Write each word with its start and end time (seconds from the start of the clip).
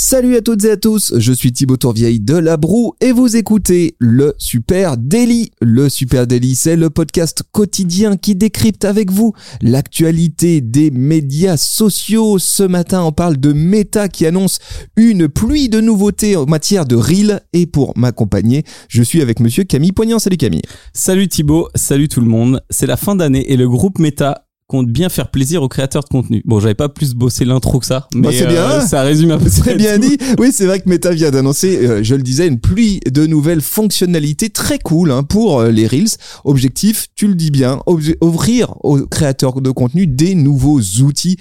Salut 0.00 0.36
à 0.36 0.42
toutes 0.42 0.64
et 0.64 0.70
à 0.70 0.76
tous, 0.76 1.14
je 1.18 1.32
suis 1.32 1.52
Thibaut 1.52 1.76
Tourvieille 1.76 2.20
de 2.20 2.36
La 2.36 2.56
Broue 2.56 2.94
et 3.00 3.10
vous 3.10 3.36
écoutez 3.36 3.96
le 3.98 4.32
Super 4.38 4.96
Daily. 4.96 5.50
Le 5.60 5.88
Super 5.88 6.28
Daily, 6.28 6.54
c'est 6.54 6.76
le 6.76 6.88
podcast 6.88 7.42
quotidien 7.50 8.16
qui 8.16 8.36
décrypte 8.36 8.84
avec 8.84 9.10
vous 9.10 9.32
l'actualité 9.60 10.60
des 10.60 10.92
médias 10.92 11.56
sociaux. 11.56 12.38
Ce 12.38 12.62
matin, 12.62 13.02
on 13.02 13.10
parle 13.10 13.38
de 13.38 13.52
Meta 13.52 14.06
qui 14.08 14.24
annonce 14.24 14.60
une 14.94 15.26
pluie 15.26 15.68
de 15.68 15.80
nouveautés 15.80 16.36
en 16.36 16.46
matière 16.46 16.86
de 16.86 16.94
Reel 16.94 17.40
et 17.52 17.66
pour 17.66 17.98
m'accompagner, 17.98 18.62
je 18.86 19.02
suis 19.02 19.20
avec 19.20 19.40
monsieur 19.40 19.64
Camille 19.64 19.90
Poignant. 19.90 20.20
Salut 20.20 20.36
Camille. 20.36 20.62
Salut 20.92 21.26
Thibaut, 21.26 21.70
salut 21.74 22.06
tout 22.06 22.20
le 22.20 22.28
monde. 22.28 22.62
C'est 22.70 22.86
la 22.86 22.96
fin 22.96 23.16
d'année 23.16 23.50
et 23.50 23.56
le 23.56 23.68
groupe 23.68 23.98
Meta 23.98 24.47
compte 24.68 24.88
bien 24.88 25.08
faire 25.08 25.30
plaisir 25.30 25.62
aux 25.62 25.68
créateurs 25.68 26.04
de 26.04 26.08
contenu. 26.08 26.42
Bon, 26.44 26.60
j'avais 26.60 26.74
pas 26.74 26.90
plus 26.90 27.14
bossé 27.14 27.44
l'intro 27.46 27.80
que 27.80 27.86
ça, 27.86 28.06
mais 28.14 28.20
Bah, 28.20 28.46
bien. 28.46 28.70
euh, 28.70 28.80
ça 28.82 29.02
résume 29.02 29.30
un 29.30 29.38
peu. 29.38 29.48
Très 29.58 29.74
bien 29.74 29.98
dit. 29.98 30.18
Oui, 30.38 30.50
c'est 30.52 30.66
vrai 30.66 30.78
que 30.78 30.88
Meta 30.88 31.10
vient 31.10 31.30
d'annoncer, 31.30 31.78
euh, 31.86 32.04
je 32.04 32.14
le 32.14 32.22
disais, 32.22 32.46
une 32.46 32.60
pluie 32.60 33.00
de 33.10 33.26
nouvelles 33.26 33.62
fonctionnalités 33.62 34.50
très 34.50 34.78
cool 34.78 35.10
hein, 35.10 35.22
pour 35.22 35.58
euh, 35.60 35.70
les 35.70 35.86
Reels. 35.86 36.16
Objectif, 36.44 37.06
tu 37.16 37.28
le 37.28 37.34
dis 37.34 37.50
bien, 37.50 37.80
ouvrir 38.20 38.74
aux 38.84 38.98
créateurs 39.06 39.60
de 39.62 39.70
contenu 39.70 40.06
des 40.06 40.34
nouveaux 40.34 40.80
outils 41.02 41.38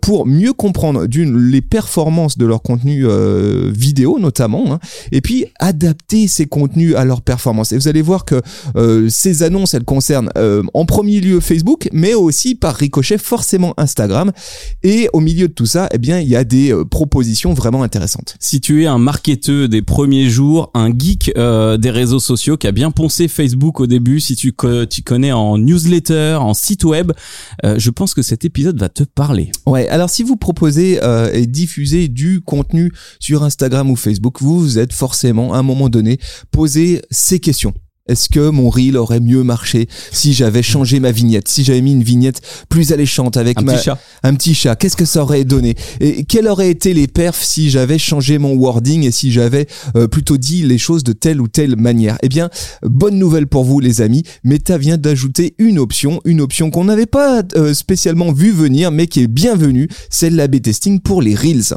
pour 0.00 0.26
mieux 0.26 0.52
comprendre 0.52 1.06
d'une 1.06 1.36
les 1.50 1.60
performances 1.62 2.38
de 2.38 2.46
leur 2.46 2.62
contenu 2.62 3.04
euh, 3.06 3.70
vidéo 3.74 4.18
notamment, 4.20 4.72
hein, 4.74 4.78
et 5.12 5.20
puis 5.20 5.46
adapter 5.58 6.28
ces 6.28 6.46
contenus 6.46 6.94
à 6.94 7.04
leurs 7.04 7.22
performances. 7.22 7.72
Et 7.72 7.76
vous 7.78 7.88
allez 7.88 8.02
voir 8.02 8.24
que 8.24 8.40
euh, 8.76 9.08
ces 9.08 9.42
annonces, 9.42 9.74
elles 9.74 9.84
concernent 9.84 10.30
euh, 10.38 10.62
en 10.74 10.84
premier 10.84 11.20
lieu 11.20 11.40
Facebook, 11.40 11.88
mais 11.92 12.14
aussi 12.14 12.54
par 12.54 12.67
ricochet 12.76 13.18
forcément 13.18 13.74
Instagram. 13.76 14.32
Et 14.82 15.08
au 15.12 15.20
milieu 15.20 15.48
de 15.48 15.52
tout 15.52 15.66
ça, 15.66 15.88
eh 15.92 15.98
bien, 15.98 16.20
il 16.20 16.28
y 16.28 16.36
a 16.36 16.44
des 16.44 16.72
euh, 16.72 16.84
propositions 16.84 17.54
vraiment 17.54 17.82
intéressantes. 17.82 18.36
Si 18.40 18.60
tu 18.60 18.82
es 18.82 18.86
un 18.86 18.98
marketeur 18.98 19.68
des 19.68 19.82
premiers 19.82 20.28
jours, 20.28 20.70
un 20.74 20.90
geek 20.96 21.32
euh, 21.36 21.76
des 21.76 21.90
réseaux 21.90 22.20
sociaux 22.20 22.56
qui 22.56 22.66
a 22.66 22.72
bien 22.72 22.90
poncé 22.90 23.28
Facebook 23.28 23.80
au 23.80 23.86
début, 23.86 24.20
si 24.20 24.36
tu 24.36 24.52
co- 24.52 24.86
tu 24.86 25.02
connais 25.02 25.32
en 25.32 25.58
newsletter, 25.58 26.38
en 26.40 26.54
site 26.54 26.84
web, 26.84 27.12
euh, 27.64 27.78
je 27.78 27.90
pense 27.90 28.14
que 28.14 28.22
cet 28.22 28.44
épisode 28.44 28.78
va 28.78 28.88
te 28.88 29.04
parler. 29.04 29.50
Ouais, 29.66 29.88
alors 29.88 30.10
si 30.10 30.22
vous 30.22 30.36
proposez 30.36 31.00
et 31.32 31.46
diffusez 31.46 32.08
du 32.08 32.40
contenu 32.40 32.92
sur 33.20 33.42
Instagram 33.42 33.90
ou 33.90 33.96
Facebook, 33.96 34.40
vous 34.40 34.58
vous 34.60 34.78
êtes 34.78 34.92
forcément 34.92 35.54
à 35.54 35.58
un 35.58 35.62
moment 35.62 35.88
donné 35.88 36.18
posé 36.50 37.02
ces 37.10 37.40
questions. 37.40 37.74
Est-ce 38.08 38.28
que 38.28 38.48
mon 38.50 38.70
reel 38.70 38.96
aurait 38.96 39.20
mieux 39.20 39.42
marché 39.42 39.88
si 40.12 40.32
j'avais 40.32 40.62
changé 40.62 41.00
ma 41.00 41.12
vignette, 41.12 41.48
si 41.48 41.64
j'avais 41.64 41.80
mis 41.80 41.92
une 41.92 42.02
vignette 42.02 42.40
plus 42.68 42.92
alléchante 42.92 43.36
avec 43.36 43.58
Un 43.58 43.62
ma, 43.62 43.74
petit 43.74 43.84
chat. 43.84 43.98
un 44.22 44.34
petit 44.34 44.54
chat, 44.54 44.76
qu'est-ce 44.76 44.96
que 44.96 45.04
ça 45.04 45.22
aurait 45.22 45.44
donné 45.44 45.74
Et 46.00 46.24
quels 46.24 46.48
auraient 46.48 46.70
été 46.70 46.94
les 46.94 47.06
perfs 47.06 47.42
si 47.44 47.70
j'avais 47.70 47.98
changé 47.98 48.38
mon 48.38 48.54
wording 48.54 49.04
et 49.04 49.10
si 49.10 49.30
j'avais 49.30 49.66
euh, 49.96 50.08
plutôt 50.08 50.38
dit 50.38 50.62
les 50.62 50.78
choses 50.78 51.04
de 51.04 51.12
telle 51.12 51.40
ou 51.40 51.48
telle 51.48 51.76
manière? 51.76 52.18
Eh 52.22 52.28
bien, 52.28 52.50
bonne 52.82 53.18
nouvelle 53.18 53.46
pour 53.46 53.64
vous 53.64 53.80
les 53.80 54.00
amis, 54.00 54.22
Meta 54.44 54.78
vient 54.78 54.96
d'ajouter 54.98 55.54
une 55.58 55.78
option, 55.78 56.20
une 56.24 56.40
option 56.40 56.70
qu'on 56.70 56.84
n'avait 56.84 57.06
pas 57.06 57.42
euh, 57.56 57.74
spécialement 57.74 58.32
vu 58.32 58.50
venir 58.50 58.90
mais 58.90 59.06
qui 59.06 59.20
est 59.20 59.26
bienvenue, 59.26 59.88
c'est 60.10 60.30
l'A-B 60.30 60.60
testing 60.62 61.00
pour 61.00 61.22
les 61.22 61.34
Reels. 61.34 61.74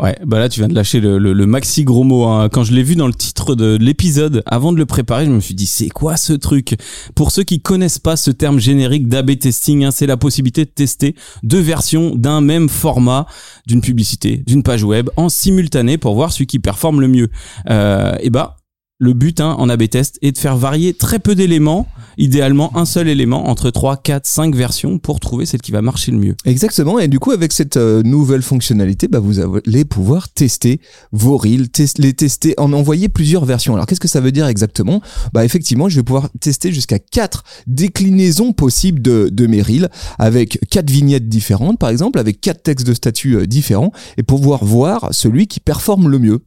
Ouais, 0.00 0.18
bah 0.26 0.40
là 0.40 0.48
tu 0.48 0.58
viens 0.58 0.68
de 0.68 0.74
lâcher 0.74 0.98
le, 0.98 1.18
le, 1.18 1.46
maxi 1.46 1.84
gros 1.84 2.02
mot. 2.02 2.24
hein. 2.24 2.48
Quand 2.48 2.64
je 2.64 2.72
l'ai 2.72 2.82
vu 2.82 2.96
dans 2.96 3.06
le 3.06 3.14
titre 3.14 3.54
de 3.54 3.76
l'épisode, 3.80 4.42
avant 4.44 4.72
de 4.72 4.76
le 4.78 4.86
préparer, 4.86 5.24
je 5.24 5.30
me 5.30 5.38
suis 5.40 5.54
dit 5.54 5.66
c'est 5.66 5.88
quoi 5.88 6.16
ce 6.16 6.32
truc? 6.32 6.76
Pour 7.14 7.30
ceux 7.30 7.44
qui 7.44 7.60
connaissent 7.60 8.00
pas 8.00 8.16
ce 8.16 8.32
terme 8.32 8.58
générique 8.58 9.06
d'AB 9.06 9.38
testing, 9.38 9.84
hein, 9.84 9.92
c'est 9.92 10.06
la 10.06 10.16
possibilité 10.16 10.64
de 10.64 10.70
tester 10.70 11.14
deux 11.44 11.60
versions 11.60 12.16
d'un 12.16 12.40
même 12.40 12.68
format 12.68 13.26
d'une 13.68 13.80
publicité, 13.82 14.42
d'une 14.48 14.64
page 14.64 14.82
web 14.82 15.10
en 15.16 15.28
simultané 15.28 15.96
pour 15.96 16.16
voir 16.16 16.32
celui 16.32 16.46
qui 16.48 16.58
performe 16.58 17.00
le 17.00 17.06
mieux. 17.06 17.28
Euh, 17.70 18.16
et 18.20 18.30
bah 18.30 18.56
le 18.98 19.12
but 19.12 19.40
hein, 19.40 19.56
en 19.58 19.68
A/B 19.68 19.88
test 19.88 20.18
est 20.22 20.32
de 20.32 20.38
faire 20.38 20.56
varier 20.56 20.94
très 20.94 21.18
peu 21.18 21.34
d'éléments, 21.34 21.88
idéalement 22.16 22.76
un 22.76 22.84
seul 22.84 23.08
élément 23.08 23.48
entre 23.48 23.70
3, 23.70 23.96
4, 23.96 24.24
5 24.24 24.54
versions 24.54 24.98
pour 24.98 25.18
trouver 25.18 25.46
celle 25.46 25.60
qui 25.60 25.72
va 25.72 25.82
marcher 25.82 26.12
le 26.12 26.18
mieux. 26.18 26.36
Exactement, 26.44 27.00
et 27.00 27.08
du 27.08 27.18
coup 27.18 27.32
avec 27.32 27.52
cette 27.52 27.76
euh, 27.76 28.02
nouvelle 28.04 28.42
fonctionnalité, 28.42 29.08
bah, 29.08 29.18
vous 29.18 29.40
allez 29.40 29.84
pouvoir 29.84 30.28
tester 30.28 30.80
vos 31.10 31.36
reels, 31.36 31.66
les 31.98 32.12
tester, 32.12 32.54
en 32.56 32.72
envoyer 32.72 33.08
plusieurs 33.08 33.44
versions. 33.44 33.74
Alors 33.74 33.86
qu'est-ce 33.86 34.00
que 34.00 34.08
ça 34.08 34.20
veut 34.20 34.32
dire 34.32 34.46
exactement? 34.46 35.02
Bah 35.32 35.44
effectivement, 35.44 35.88
je 35.88 35.96
vais 35.96 36.04
pouvoir 36.04 36.28
tester 36.40 36.72
jusqu'à 36.72 37.00
quatre 37.00 37.42
déclinaisons 37.66 38.52
possibles 38.52 39.02
de, 39.02 39.28
de 39.30 39.46
mes 39.48 39.60
reels, 39.60 39.90
avec 40.18 40.60
quatre 40.70 40.90
vignettes 40.90 41.28
différentes 41.28 41.80
par 41.80 41.88
exemple, 41.88 42.20
avec 42.20 42.40
quatre 42.40 42.62
textes 42.62 42.86
de 42.86 42.94
statut 42.94 43.36
euh, 43.36 43.46
différents, 43.46 43.90
et 44.18 44.22
pouvoir 44.22 44.64
voir 44.64 45.08
celui 45.12 45.48
qui 45.48 45.58
performe 45.58 46.08
le 46.08 46.20
mieux. 46.20 46.40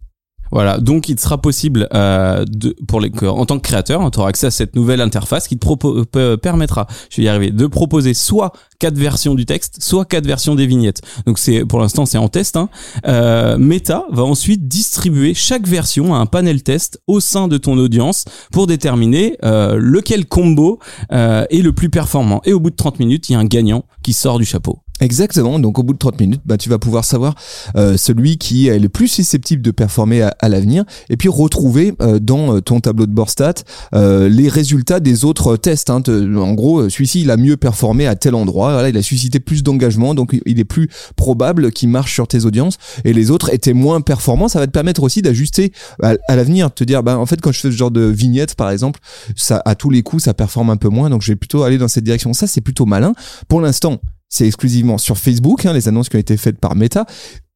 Voilà, 0.51 0.77
donc 0.79 1.09
il 1.09 1.19
sera 1.19 1.39
possible 1.41 1.87
euh, 1.93 2.45
de, 2.47 2.75
pour 2.87 3.01
les, 3.01 3.11
en 3.23 3.45
tant 3.45 3.57
que 3.57 3.67
créateur, 3.67 4.09
tu 4.11 4.19
auras 4.19 4.29
accès 4.29 4.47
à 4.47 4.51
cette 4.51 4.75
nouvelle 4.75 5.01
interface 5.01 5.47
qui 5.47 5.57
te 5.57 5.67
peut- 5.75 6.37
permettra, 6.37 6.87
je 7.09 7.17
vais 7.17 7.23
y 7.23 7.27
arriver, 7.27 7.51
de 7.51 7.67
proposer 7.67 8.13
soit 8.13 8.53
quatre 8.79 8.97
versions 8.97 9.35
du 9.35 9.45
texte, 9.45 9.77
soit 9.81 10.05
quatre 10.05 10.25
versions 10.25 10.55
des 10.55 10.67
vignettes. 10.67 11.01
Donc 11.25 11.39
c'est 11.39 11.65
pour 11.65 11.79
l'instant 11.79 12.05
c'est 12.05 12.17
en 12.17 12.29
test. 12.29 12.57
Hein. 12.57 12.69
Euh, 13.07 13.57
Meta 13.57 14.05
va 14.11 14.23
ensuite 14.23 14.67
distribuer 14.67 15.33
chaque 15.33 15.67
version 15.67 16.15
à 16.15 16.17
un 16.19 16.25
panel 16.25 16.63
test 16.63 16.99
au 17.07 17.19
sein 17.19 17.47
de 17.47 17.57
ton 17.57 17.77
audience 17.77 18.25
pour 18.51 18.67
déterminer 18.67 19.37
euh, 19.43 19.77
lequel 19.79 20.25
combo 20.25 20.79
euh, 21.11 21.45
est 21.49 21.61
le 21.61 21.73
plus 21.73 21.89
performant. 21.89 22.41
Et 22.45 22.53
au 22.53 22.59
bout 22.59 22.69
de 22.69 22.75
30 22.75 22.99
minutes, 22.99 23.29
il 23.29 23.33
y 23.33 23.35
a 23.35 23.39
un 23.39 23.45
gagnant 23.45 23.83
qui 24.03 24.13
sort 24.13 24.37
du 24.39 24.45
chapeau. 24.45 24.79
Exactement, 24.99 25.59
donc 25.59 25.77
au 25.77 25.83
bout 25.83 25.93
de 25.93 25.99
30 25.99 26.19
minutes, 26.19 26.41
bah, 26.43 26.57
tu 26.57 26.69
vas 26.69 26.79
pouvoir 26.79 27.05
savoir 27.05 27.35
euh, 27.75 27.97
celui 27.97 28.39
qui 28.39 28.67
est 28.67 28.79
le 28.79 28.89
plus 28.89 29.07
susceptible 29.07 29.61
de 29.61 29.69
performer 29.69 30.23
à, 30.23 30.35
à 30.39 30.49
l'avenir 30.49 30.85
et 31.11 31.17
puis 31.17 31.29
retrouver 31.29 31.93
euh, 32.01 32.17
dans 32.19 32.55
euh, 32.55 32.61
ton 32.61 32.79
tableau 32.79 33.05
de 33.05 33.11
bord 33.11 33.29
stat 33.29 33.53
euh, 33.93 34.27
les 34.27 34.49
résultats 34.49 34.99
des 34.99 35.23
autres 35.23 35.55
tests. 35.55 35.91
hein. 35.91 36.01
En 36.07 36.53
gros, 36.53 36.79
euh, 36.79 36.89
celui-ci, 36.89 37.21
il 37.21 37.29
a 37.29 37.37
mieux 37.37 37.57
performé 37.57 38.07
à 38.07 38.15
tel 38.15 38.33
endroit, 38.33 38.73
voilà, 38.73 38.89
il 38.89 38.97
a 38.97 39.03
suscité 39.03 39.39
plus 39.39 39.61
d'engagement, 39.61 40.15
donc 40.15 40.35
il 40.47 40.59
est 40.59 40.65
plus 40.65 40.89
probable 41.15 41.71
qu'il 41.71 41.89
marche 41.89 42.15
sur 42.15 42.27
tes 42.27 42.45
audiences 42.45 42.77
et 43.05 43.13
les 43.13 43.29
autres 43.29 43.53
étaient 43.53 43.73
moins 43.73 44.01
performants. 44.01 44.47
Ça 44.47 44.57
va 44.59 44.65
te 44.65 44.71
permettre 44.71 45.03
aussi 45.03 45.21
d'ajuster 45.21 45.73
à, 46.01 46.15
à 46.27 46.35
l'avenir, 46.35 46.73
te 46.73 46.83
dire, 46.83 47.03
bah, 47.03 47.19
en 47.19 47.25
fait, 47.27 47.39
quand 47.39 47.51
je 47.51 47.59
fais 47.59 47.71
ce 47.71 47.75
genre 47.77 47.91
de 47.91 48.01
vignette, 48.01 48.55
par 48.55 48.71
exemple, 48.71 48.99
ça, 49.35 49.61
à 49.63 49.75
tous 49.75 49.91
les 49.91 50.01
coups, 50.01 50.23
ça 50.23 50.33
performe 50.33 50.71
un 50.71 50.77
peu 50.77 50.89
moins, 50.89 51.11
donc 51.11 51.21
je 51.21 51.31
vais 51.31 51.35
plutôt 51.35 51.61
aller 51.61 51.77
dans 51.77 51.87
cette 51.87 52.03
direction. 52.03 52.33
Ça, 52.33 52.47
c'est 52.47 52.61
plutôt 52.61 52.87
malin. 52.87 53.13
Pour 53.47 53.61
l'instant, 53.61 54.01
c'est 54.29 54.45
exclusivement 54.45 54.97
sur 54.97 55.17
Facebook, 55.17 55.65
hein, 55.65 55.73
les 55.73 55.87
annonces 55.87 56.09
qui 56.09 56.15
ont 56.15 56.19
été 56.19 56.37
faites 56.37 56.59
par 56.59 56.75
Meta. 56.75 57.05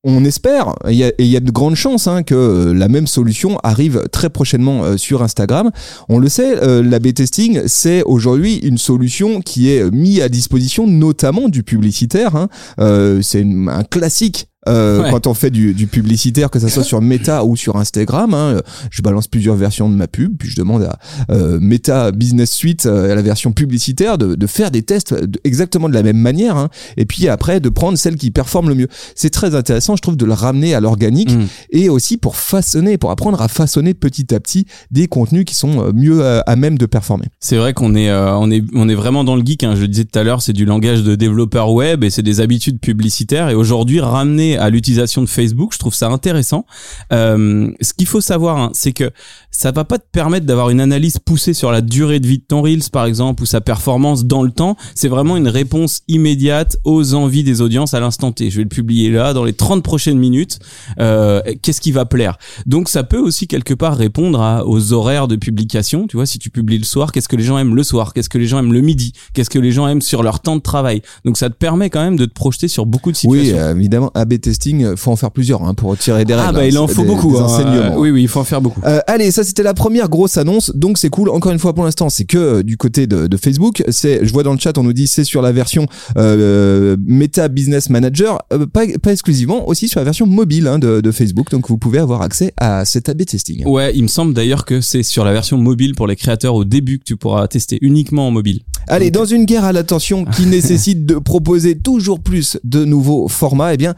On 0.03 0.25
espère, 0.25 0.73
et 0.89 1.13
il 1.19 1.27
y 1.27 1.37
a, 1.37 1.39
de 1.39 1.51
grandes 1.51 1.75
chances 1.75 2.07
hein, 2.07 2.23
que 2.23 2.33
euh, 2.33 2.73
la 2.73 2.87
même 2.87 3.05
solution 3.05 3.59
arrive 3.61 4.07
très 4.11 4.31
prochainement 4.31 4.83
euh, 4.83 4.97
sur 4.97 5.21
Instagram. 5.21 5.69
On 6.09 6.17
le 6.17 6.27
sait, 6.27 6.57
euh, 6.63 6.81
l'A/B 6.81 7.13
testing, 7.13 7.61
c'est 7.67 8.01
aujourd'hui 8.03 8.55
une 8.55 8.79
solution 8.79 9.41
qui 9.41 9.69
est 9.69 9.91
mise 9.91 10.21
à 10.21 10.29
disposition 10.29 10.87
notamment 10.87 11.49
du 11.49 11.61
publicitaire. 11.61 12.35
hein. 12.35 12.49
Euh, 12.79 13.21
c'est 13.21 13.45
un 13.45 13.83
classique. 13.83 14.47
Euh, 14.67 15.01
Ouais. 15.01 15.09
quand 15.11 15.27
on 15.27 15.33
fait 15.33 15.49
du, 15.49 15.73
du 15.73 15.87
publicitaire, 15.87 16.49
que 16.49 16.59
ça 16.59 16.69
soit 16.69 16.83
sur 16.83 17.01
Meta 17.01 17.43
ou 17.45 17.55
sur 17.55 17.77
Instagram, 17.77 18.33
hein, 18.33 18.61
je 18.91 19.01
balance 19.01 19.27
plusieurs 19.27 19.55
versions 19.55 19.89
de 19.89 19.95
ma 19.95 20.07
pub, 20.07 20.37
puis 20.37 20.49
je 20.49 20.55
demande 20.55 20.83
à 20.83 20.99
euh, 21.31 21.57
Meta 21.59 22.11
Business 22.11 22.51
Suite, 22.51 22.85
euh, 22.85 23.11
à 23.11 23.15
la 23.15 23.21
version 23.21 23.51
publicitaire, 23.51 24.17
de, 24.17 24.35
de 24.35 24.47
faire 24.47 24.69
des 24.71 24.83
tests 24.83 25.13
de- 25.13 25.39
exactement 25.43 25.89
de 25.89 25.93
la 25.93 26.03
même 26.03 26.17
manière, 26.17 26.57
hein, 26.57 26.69
et 26.97 27.05
puis 27.05 27.27
après 27.27 27.59
de 27.59 27.69
prendre 27.69 27.97
celle 27.97 28.15
qui 28.17 28.29
performe 28.31 28.69
le 28.69 28.75
mieux. 28.75 28.87
C'est 29.15 29.29
très 29.31 29.55
intéressant, 29.55 29.95
je 29.95 30.01
trouve, 30.01 30.15
de 30.17 30.25
le 30.25 30.33
ramener 30.33 30.73
à 30.75 30.79
l'organique 30.79 31.31
Mm. 31.31 31.45
et 31.71 31.89
aussi 31.89 32.17
pour 32.17 32.35
façonner, 32.35 32.97
pour 32.97 33.11
apprendre 33.11 33.41
à 33.41 33.47
façonner 33.47 33.93
petit 33.93 34.33
à 34.33 34.39
petit 34.39 34.65
des 34.91 35.07
contenus 35.07 35.45
qui 35.45 35.55
sont 35.55 35.79
euh, 35.87 35.91
mieux 35.93 36.21
euh, 36.21 36.41
à 36.45 36.55
même 36.55 36.77
de 36.77 36.85
performer. 36.85 37.25
C'est 37.39 37.57
vrai 37.57 37.73
qu'on 37.73 37.95
est, 37.95 38.09
euh, 38.09 38.35
on 38.35 38.51
est, 38.51 38.63
on 38.75 38.87
est 38.89 38.95
vraiment 38.95 39.23
dans 39.23 39.35
le 39.35 39.43
geek. 39.45 39.63
Hein. 39.63 39.73
Je 39.75 39.81
le 39.81 39.87
disais 39.87 40.05
tout 40.05 40.17
à 40.19 40.23
l'heure, 40.23 40.41
c'est 40.41 40.53
du 40.53 40.65
langage 40.65 41.03
de 41.03 41.15
développeur 41.15 41.71
web 41.71 42.03
et 42.03 42.09
c'est 42.09 42.21
des 42.23 42.39
habitudes 42.41 42.79
publicitaires. 42.79 43.49
Et 43.49 43.55
aujourd'hui, 43.55 43.99
ramener 43.99 44.50
à 44.57 44.69
l'utilisation 44.69 45.21
de 45.21 45.27
Facebook, 45.27 45.73
je 45.73 45.79
trouve 45.79 45.93
ça 45.93 46.09
intéressant. 46.09 46.65
Euh, 47.11 47.71
ce 47.81 47.93
qu'il 47.93 48.07
faut 48.07 48.21
savoir, 48.21 48.57
hein, 48.57 48.69
c'est 48.73 48.91
que 48.93 49.11
ça 49.51 49.71
va 49.71 49.83
pas 49.83 49.97
te 49.97 50.05
permettre 50.11 50.45
d'avoir 50.45 50.69
une 50.69 50.81
analyse 50.81 51.17
poussée 51.19 51.53
sur 51.53 51.71
la 51.71 51.81
durée 51.81 52.19
de 52.19 52.27
vie 52.27 52.39
de 52.39 52.43
ton 52.43 52.61
reels, 52.61 52.89
par 52.91 53.05
exemple, 53.05 53.43
ou 53.43 53.45
sa 53.45 53.61
performance 53.61 54.25
dans 54.25 54.43
le 54.43 54.51
temps. 54.51 54.75
C'est 54.95 55.07
vraiment 55.07 55.37
une 55.37 55.47
réponse 55.47 56.01
immédiate 56.07 56.77
aux 56.83 57.13
envies 57.13 57.43
des 57.43 57.61
audiences 57.61 57.93
à 57.93 57.99
l'instant 57.99 58.31
T. 58.31 58.49
Je 58.49 58.57
vais 58.57 58.63
le 58.63 58.69
publier 58.69 59.11
là, 59.11 59.33
dans 59.33 59.43
les 59.43 59.53
30 59.53 59.83
prochaines 59.83 60.17
minutes. 60.17 60.59
Euh, 60.99 61.41
Qu'est-ce 61.61 61.81
qui 61.81 61.91
va 61.91 62.05
plaire? 62.05 62.37
Donc, 62.65 62.89
ça 62.89 63.03
peut 63.03 63.19
aussi 63.19 63.47
quelque 63.47 63.73
part 63.73 63.95
répondre 63.97 64.41
à, 64.41 64.65
aux 64.65 64.93
horaires 64.93 65.27
de 65.27 65.35
publication. 65.35 66.07
Tu 66.07 66.17
vois, 66.17 66.25
si 66.25 66.39
tu 66.39 66.49
publies 66.49 66.77
le 66.77 66.85
soir, 66.85 67.11
qu'est-ce 67.11 67.29
que 67.29 67.35
les 67.35 67.43
gens 67.43 67.57
aiment 67.57 67.75
le 67.75 67.83
soir? 67.83 68.13
Qu'est-ce 68.13 68.29
que 68.29 68.37
les 68.37 68.47
gens 68.47 68.59
aiment 68.59 68.73
le 68.73 68.81
midi? 68.81 69.13
Qu'est-ce 69.33 69.49
que 69.49 69.59
les 69.59 69.71
gens 69.71 69.87
aiment 69.87 70.01
sur 70.01 70.23
leur 70.23 70.39
temps 70.39 70.55
de 70.55 70.61
travail? 70.61 71.01
Donc, 71.25 71.37
ça 71.37 71.49
te 71.49 71.55
permet 71.55 71.89
quand 71.89 72.03
même 72.03 72.17
de 72.17 72.25
te 72.25 72.33
projeter 72.33 72.67
sur 72.67 72.85
beaucoup 72.85 73.11
de 73.11 73.17
situations. 73.17 73.55
Oui, 73.55 73.71
évidemment, 73.77 74.11
A/B 74.15 74.39
testing, 74.41 74.83
euh, 74.83 74.95
faut 74.95 75.11
en 75.11 75.15
faire 75.15 75.31
plusieurs 75.31 75.63
hein, 75.63 75.73
pour 75.73 75.97
tirer 75.97 76.25
des 76.25 76.33
règles. 76.33 76.47
Ah 76.49 76.51
bah 76.53 76.59
hein, 76.61 76.65
il 76.65 76.77
en 76.77 76.87
faut 76.87 77.01
des- 77.03 77.07
beaucoup. 77.07 77.31
des 77.31 77.39
hein. 77.39 77.43
enseignements. 77.43 77.95
Oui 77.97 78.11
oui, 78.11 78.23
il 78.23 78.27
faut 78.27 78.39
en 78.39 78.43
faire 78.43 78.61
beaucoup. 78.61 78.81
Euh, 78.85 78.99
allez, 79.07 79.31
ça 79.31 79.43
c'était 79.43 79.63
la 79.63 79.73
première 79.73 80.09
grosse 80.09 80.37
annonce, 80.37 80.71
donc 80.75 80.97
c'est 80.97 81.09
cool. 81.09 81.29
Encore 81.29 81.51
une 81.51 81.59
fois, 81.59 81.73
pour 81.73 81.83
l'instant, 81.85 82.09
c'est 82.09 82.25
que 82.25 82.37
euh, 82.37 82.63
du 82.63 82.77
côté 82.77 83.07
de, 83.07 83.27
de 83.27 83.37
Facebook. 83.37 83.83
C'est, 83.89 84.25
je 84.25 84.31
vois 84.33 84.43
dans 84.43 84.53
le 84.53 84.59
chat, 84.59 84.77
on 84.77 84.83
nous 84.83 84.93
dit 84.93 85.07
c'est 85.07 85.23
sur 85.23 85.41
la 85.41 85.51
version 85.51 85.85
euh, 86.17 86.97
Meta 87.05 87.47
Business 87.47 87.89
Manager, 87.89 88.39
euh, 88.53 88.65
pas, 88.65 88.81
pas 89.01 89.11
exclusivement, 89.11 89.67
aussi 89.67 89.87
sur 89.87 89.99
la 89.99 90.03
version 90.03 90.25
mobile 90.27 90.67
hein, 90.67 90.79
de, 90.79 91.01
de 91.01 91.11
Facebook. 91.11 91.49
Donc 91.51 91.67
vous 91.69 91.77
pouvez 91.77 91.99
avoir 91.99 92.21
accès 92.21 92.53
à 92.57 92.85
cet 92.85 93.09
A/B 93.09 93.25
testing. 93.25 93.65
Ouais, 93.65 93.91
il 93.95 94.03
me 94.03 94.07
semble 94.07 94.33
d'ailleurs 94.33 94.65
que 94.65 94.81
c'est 94.81 95.03
sur 95.03 95.23
la 95.23 95.33
version 95.33 95.57
mobile 95.57 95.95
pour 95.95 96.07
les 96.07 96.15
créateurs 96.15 96.55
au 96.55 96.63
début 96.63 96.99
que 96.99 97.03
tu 97.03 97.15
pourras 97.17 97.47
tester 97.47 97.77
uniquement 97.81 98.27
en 98.27 98.31
mobile. 98.31 98.61
Allez, 98.87 99.11
dans 99.11 99.25
une 99.25 99.45
guerre 99.45 99.65
à 99.65 99.73
l'attention 99.73 100.25
qui 100.25 100.45
nécessite 100.47 101.05
de 101.05 101.15
proposer 101.15 101.77
toujours 101.77 102.19
plus 102.19 102.57
de 102.63 102.85
nouveaux 102.85 103.27
formats, 103.27 103.73
eh 103.73 103.77
bien, 103.77 103.95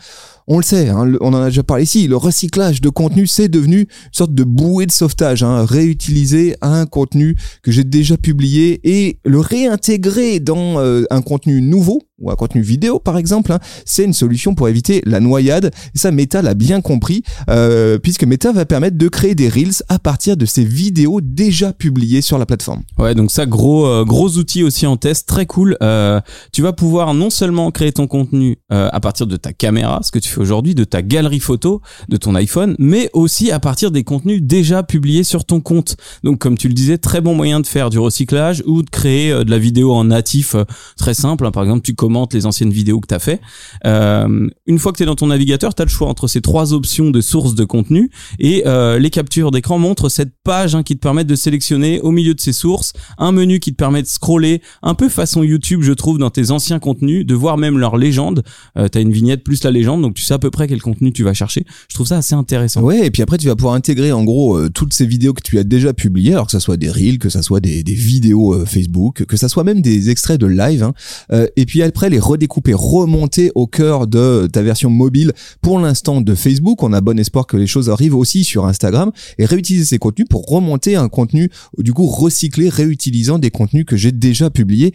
on 0.48 0.57
le 0.57 0.63
sait, 0.63 0.90
hein, 0.90 1.13
on 1.22 1.34
en 1.34 1.42
a 1.42 1.45
déjà 1.45 1.63
parlé 1.63 1.84
ici, 1.84 2.07
le 2.07 2.18
recyclage 2.18 2.81
de 2.81 2.90
contenu, 2.90 3.28
c'est 3.28 3.48
devenu 3.48 3.81
une 3.81 3.88
sorte 4.12 4.34
de 4.34 4.44
bouée 4.44 4.86
de 4.86 4.92
sauvetage. 4.92 5.44
Hein, 5.44 5.66
réutiliser 5.66 6.56
un 6.62 6.86
contenu 6.86 7.36
que 7.62 7.72
j'ai 7.72 7.84
déjà 7.84 8.18
publié 8.18 8.80
et 8.84 9.19
le 9.25 9.40
réintégrer 9.40 10.40
dans 10.40 10.80
euh, 10.80 11.04
un 11.10 11.22
contenu 11.22 11.62
nouveau 11.62 12.01
ou 12.19 12.31
un 12.31 12.36
contenu 12.36 12.62
vidéo 12.62 13.00
par 13.00 13.18
exemple, 13.18 13.51
hein, 13.51 13.60
c'est 13.86 14.04
une 14.04 14.13
solution 14.13 14.56
pour 14.56 14.69
éviter 14.69 15.01
la 15.06 15.19
noyade. 15.19 15.71
Et 15.95 15.98
ça, 15.98 16.12
Meta 16.12 16.42
l'a 16.42 16.54
bien 16.54 16.81
compris, 16.81 17.24
euh, 17.50 17.98
puisque 17.98 18.24
Meta 18.24 18.51
va 18.51 18.65
permettre 18.65 18.98
de 18.98 19.07
créer 19.07 19.36
des 19.36 19.50
reels 19.50 19.83
à 19.89 20.00
partir 20.00 20.38
de 20.38 20.45
ces 20.45 20.63
vidéos 20.63 21.21
déjà 21.21 21.74
publiées 21.74 22.21
sur 22.21 22.38
la 22.38 22.45
plateforme. 22.45 22.83
Ouais, 22.98 23.15
donc 23.15 23.31
ça 23.31 23.45
gros 23.45 23.86
euh, 23.86 24.06
gros 24.06 24.38
outil 24.38 24.63
aussi 24.63 24.86
en 24.86 24.98
test, 24.98 25.27
très 25.27 25.45
cool. 25.45 25.77
Euh, 25.81 26.19
tu 26.51 26.62
vas 26.62 26.74
pouvoir 26.74 27.13
non 27.13 27.30
seulement 27.30 27.71
créer 27.71 27.92
ton 27.92 28.07
contenu 28.07 28.57
euh, 28.71 28.89
à 28.92 29.00
partir 29.00 29.27
de 29.27 29.36
ta 29.36 29.54
caméra, 29.54 30.01
ce 30.04 30.12
que 30.12 30.19
tu 30.19 30.30
fais 30.30 30.39
aujourd'hui, 30.42 30.75
de 30.75 30.83
ta 30.83 31.01
galerie 31.01 31.39
photo, 31.39 31.81
de 32.10 32.18
ton 32.18 32.36
iPhone, 32.36 32.75
mais 32.80 33.10
aussi 33.13 33.51
à 33.51 33.60
partir 33.60 33.92
des 33.92 34.04
contenus 34.04 34.42
déjà 34.42 34.83
publiés 34.83 35.24
sur 35.24 35.45
ton 35.45 35.62
compte. 35.62 35.98
Donc 36.24 36.39
comme 36.39 36.57
tu 36.57 36.68
le 36.68 36.74
disais, 36.74 36.98
très 36.98 37.21
bon 37.21 37.36
moyen 37.36 37.60
de 37.60 37.68
faire 37.68 37.89
du 37.89 38.00
recyclage 38.00 38.63
ou 38.65 38.83
de 38.83 38.89
créer 38.89 39.31
euh, 39.31 39.44
de 39.44 39.51
la 39.51 39.57
vidéo 39.57 39.94
en 39.94 40.06
natif 40.06 40.56
très 40.98 41.13
simple. 41.13 41.45
hein. 41.45 41.51
Par 41.51 41.63
exemple, 41.63 41.81
tu 41.81 41.95
les 42.33 42.45
anciennes 42.45 42.71
vidéos 42.71 43.00
que 43.00 43.07
tu 43.07 43.13
as 43.13 43.19
fait. 43.19 43.42
Euh, 43.86 44.50
une 44.65 44.80
fois 44.80 44.92
que 44.92 44.98
tu 44.98 45.04
es 45.04 45.06
dans 45.06 45.15
ton 45.15 45.27
navigateur, 45.27 45.75
tu 45.75 45.81
as 45.81 45.86
le 45.86 45.89
choix 45.92 46.07
entre 46.07 46.27
ces 46.27 46.42
trois 46.42 46.74
options 46.74 47.10
de 47.10 47.21
sources 47.21 47.56
de 47.56 47.65
contenu 47.65 48.10
et 48.39 48.63
euh, 48.65 49.00
les 49.00 49.10
captures 49.10 49.51
d'écran 49.51 49.80
montrent 49.80 50.10
cette 50.10 50.33
page 50.44 50.75
hein, 50.75 50.83
qui 50.83 50.95
te 50.95 51.01
permet 51.01 51.24
de 51.24 51.36
sélectionner 51.36 52.00
au 52.01 52.12
milieu 52.12 52.33
de 52.33 52.42
ces 52.42 52.54
sources 52.54 52.94
un 53.18 53.31
menu 53.31 53.60
qui 53.60 53.71
te 53.71 53.77
permet 53.77 54.01
de 54.01 54.07
scroller 54.07 54.62
un 54.81 54.95
peu 54.95 55.10
façon 55.10 55.44
YouTube, 55.44 55.81
je 55.83 55.94
trouve, 55.94 56.18
dans 56.18 56.30
tes 56.30 56.51
anciens 56.51 56.80
contenus, 56.80 57.25
de 57.25 57.36
voir 57.36 57.57
même 57.57 57.77
leur 57.77 57.98
légende. 57.98 58.44
Euh, 58.77 58.88
tu 58.92 58.98
as 58.98 59.01
une 59.01 59.12
vignette 59.12 59.44
plus 59.44 59.63
la 59.63 59.71
légende, 59.71 60.01
donc 60.01 60.15
tu 60.15 60.24
sais 60.24 60.33
à 60.33 60.39
peu 60.39 60.51
près 60.51 60.68
quel 60.68 60.81
contenu 60.81 61.12
tu 61.12 61.24
vas 61.24 61.33
chercher. 61.33 61.65
Je 61.89 61.95
trouve 61.95 62.07
ça 62.07 62.18
assez 62.18 62.36
intéressant. 62.36 62.81
Ouais, 62.81 63.06
et 63.06 63.12
puis 63.12 63.21
après 63.21 63.38
tu 63.38 63.48
vas 63.48 63.56
pouvoir 63.56 63.75
intégrer 63.75 64.12
en 64.12 64.24
gros 64.24 64.57
euh, 64.57 64.69
toutes 64.69 64.94
ces 64.94 65.06
vidéos 65.06 65.33
que 65.33 65.42
tu 65.44 65.57
as 65.60 65.63
déjà 65.63 65.94
publiées, 65.94 66.33
alors 66.33 66.45
que 66.45 66.51
ça 66.51 66.60
soit 66.60 66.77
des 66.77 66.89
reels, 66.89 67.19
que 67.19 67.30
ça 67.30 67.42
soit 67.42 67.60
des, 67.60 67.83
des 67.83 67.94
vidéos 67.94 68.54
euh, 68.54 68.65
Facebook, 68.65 69.25
que 69.25 69.38
ça 69.38 69.50
soit 69.50 69.63
même 69.63 69.81
des 69.81 70.10
extraits 70.10 70.39
de 70.39 70.48
live, 70.48 70.83
hein, 70.83 70.94
euh, 71.31 71.48
et 71.56 71.65
puis 71.65 71.81
après 71.94 72.10
les 72.10 72.18
redécouper, 72.18 72.74
remonter 72.74 73.51
au 73.54 73.68
cœur 73.68 74.07
de 74.07 74.50
ta 74.51 74.63
version 74.63 74.90
mobile 74.90 75.31
pour 75.62 75.78
l'instant 75.78 76.22
de 76.22 76.34
Facebook. 76.34 76.81
On 76.81 76.92
a 76.92 77.01
bon 77.01 77.19
espoir 77.19 77.45
que 77.45 77.56
les 77.56 77.68
choses 77.68 77.92
arrivent 77.92 78.16
aussi 78.16 78.44
sur 78.44 78.66
Instagram 78.66 79.12
et 79.38 79.45
réutiliser 79.45 79.86
ces 79.86 80.00
contenus 80.00 80.28
pour 80.28 80.48
remonter 80.48 80.95
un 80.95 81.07
contenu 81.07 81.51
du 81.78 81.94
coup 81.94 82.07
recyclé, 82.07 82.68
réutilisant 82.69 83.38
des 83.38 83.51
contenus 83.51 83.86
que 83.86 83.95
j'ai 83.95 84.12
déjà 84.12 84.50
publiés. 84.50 84.92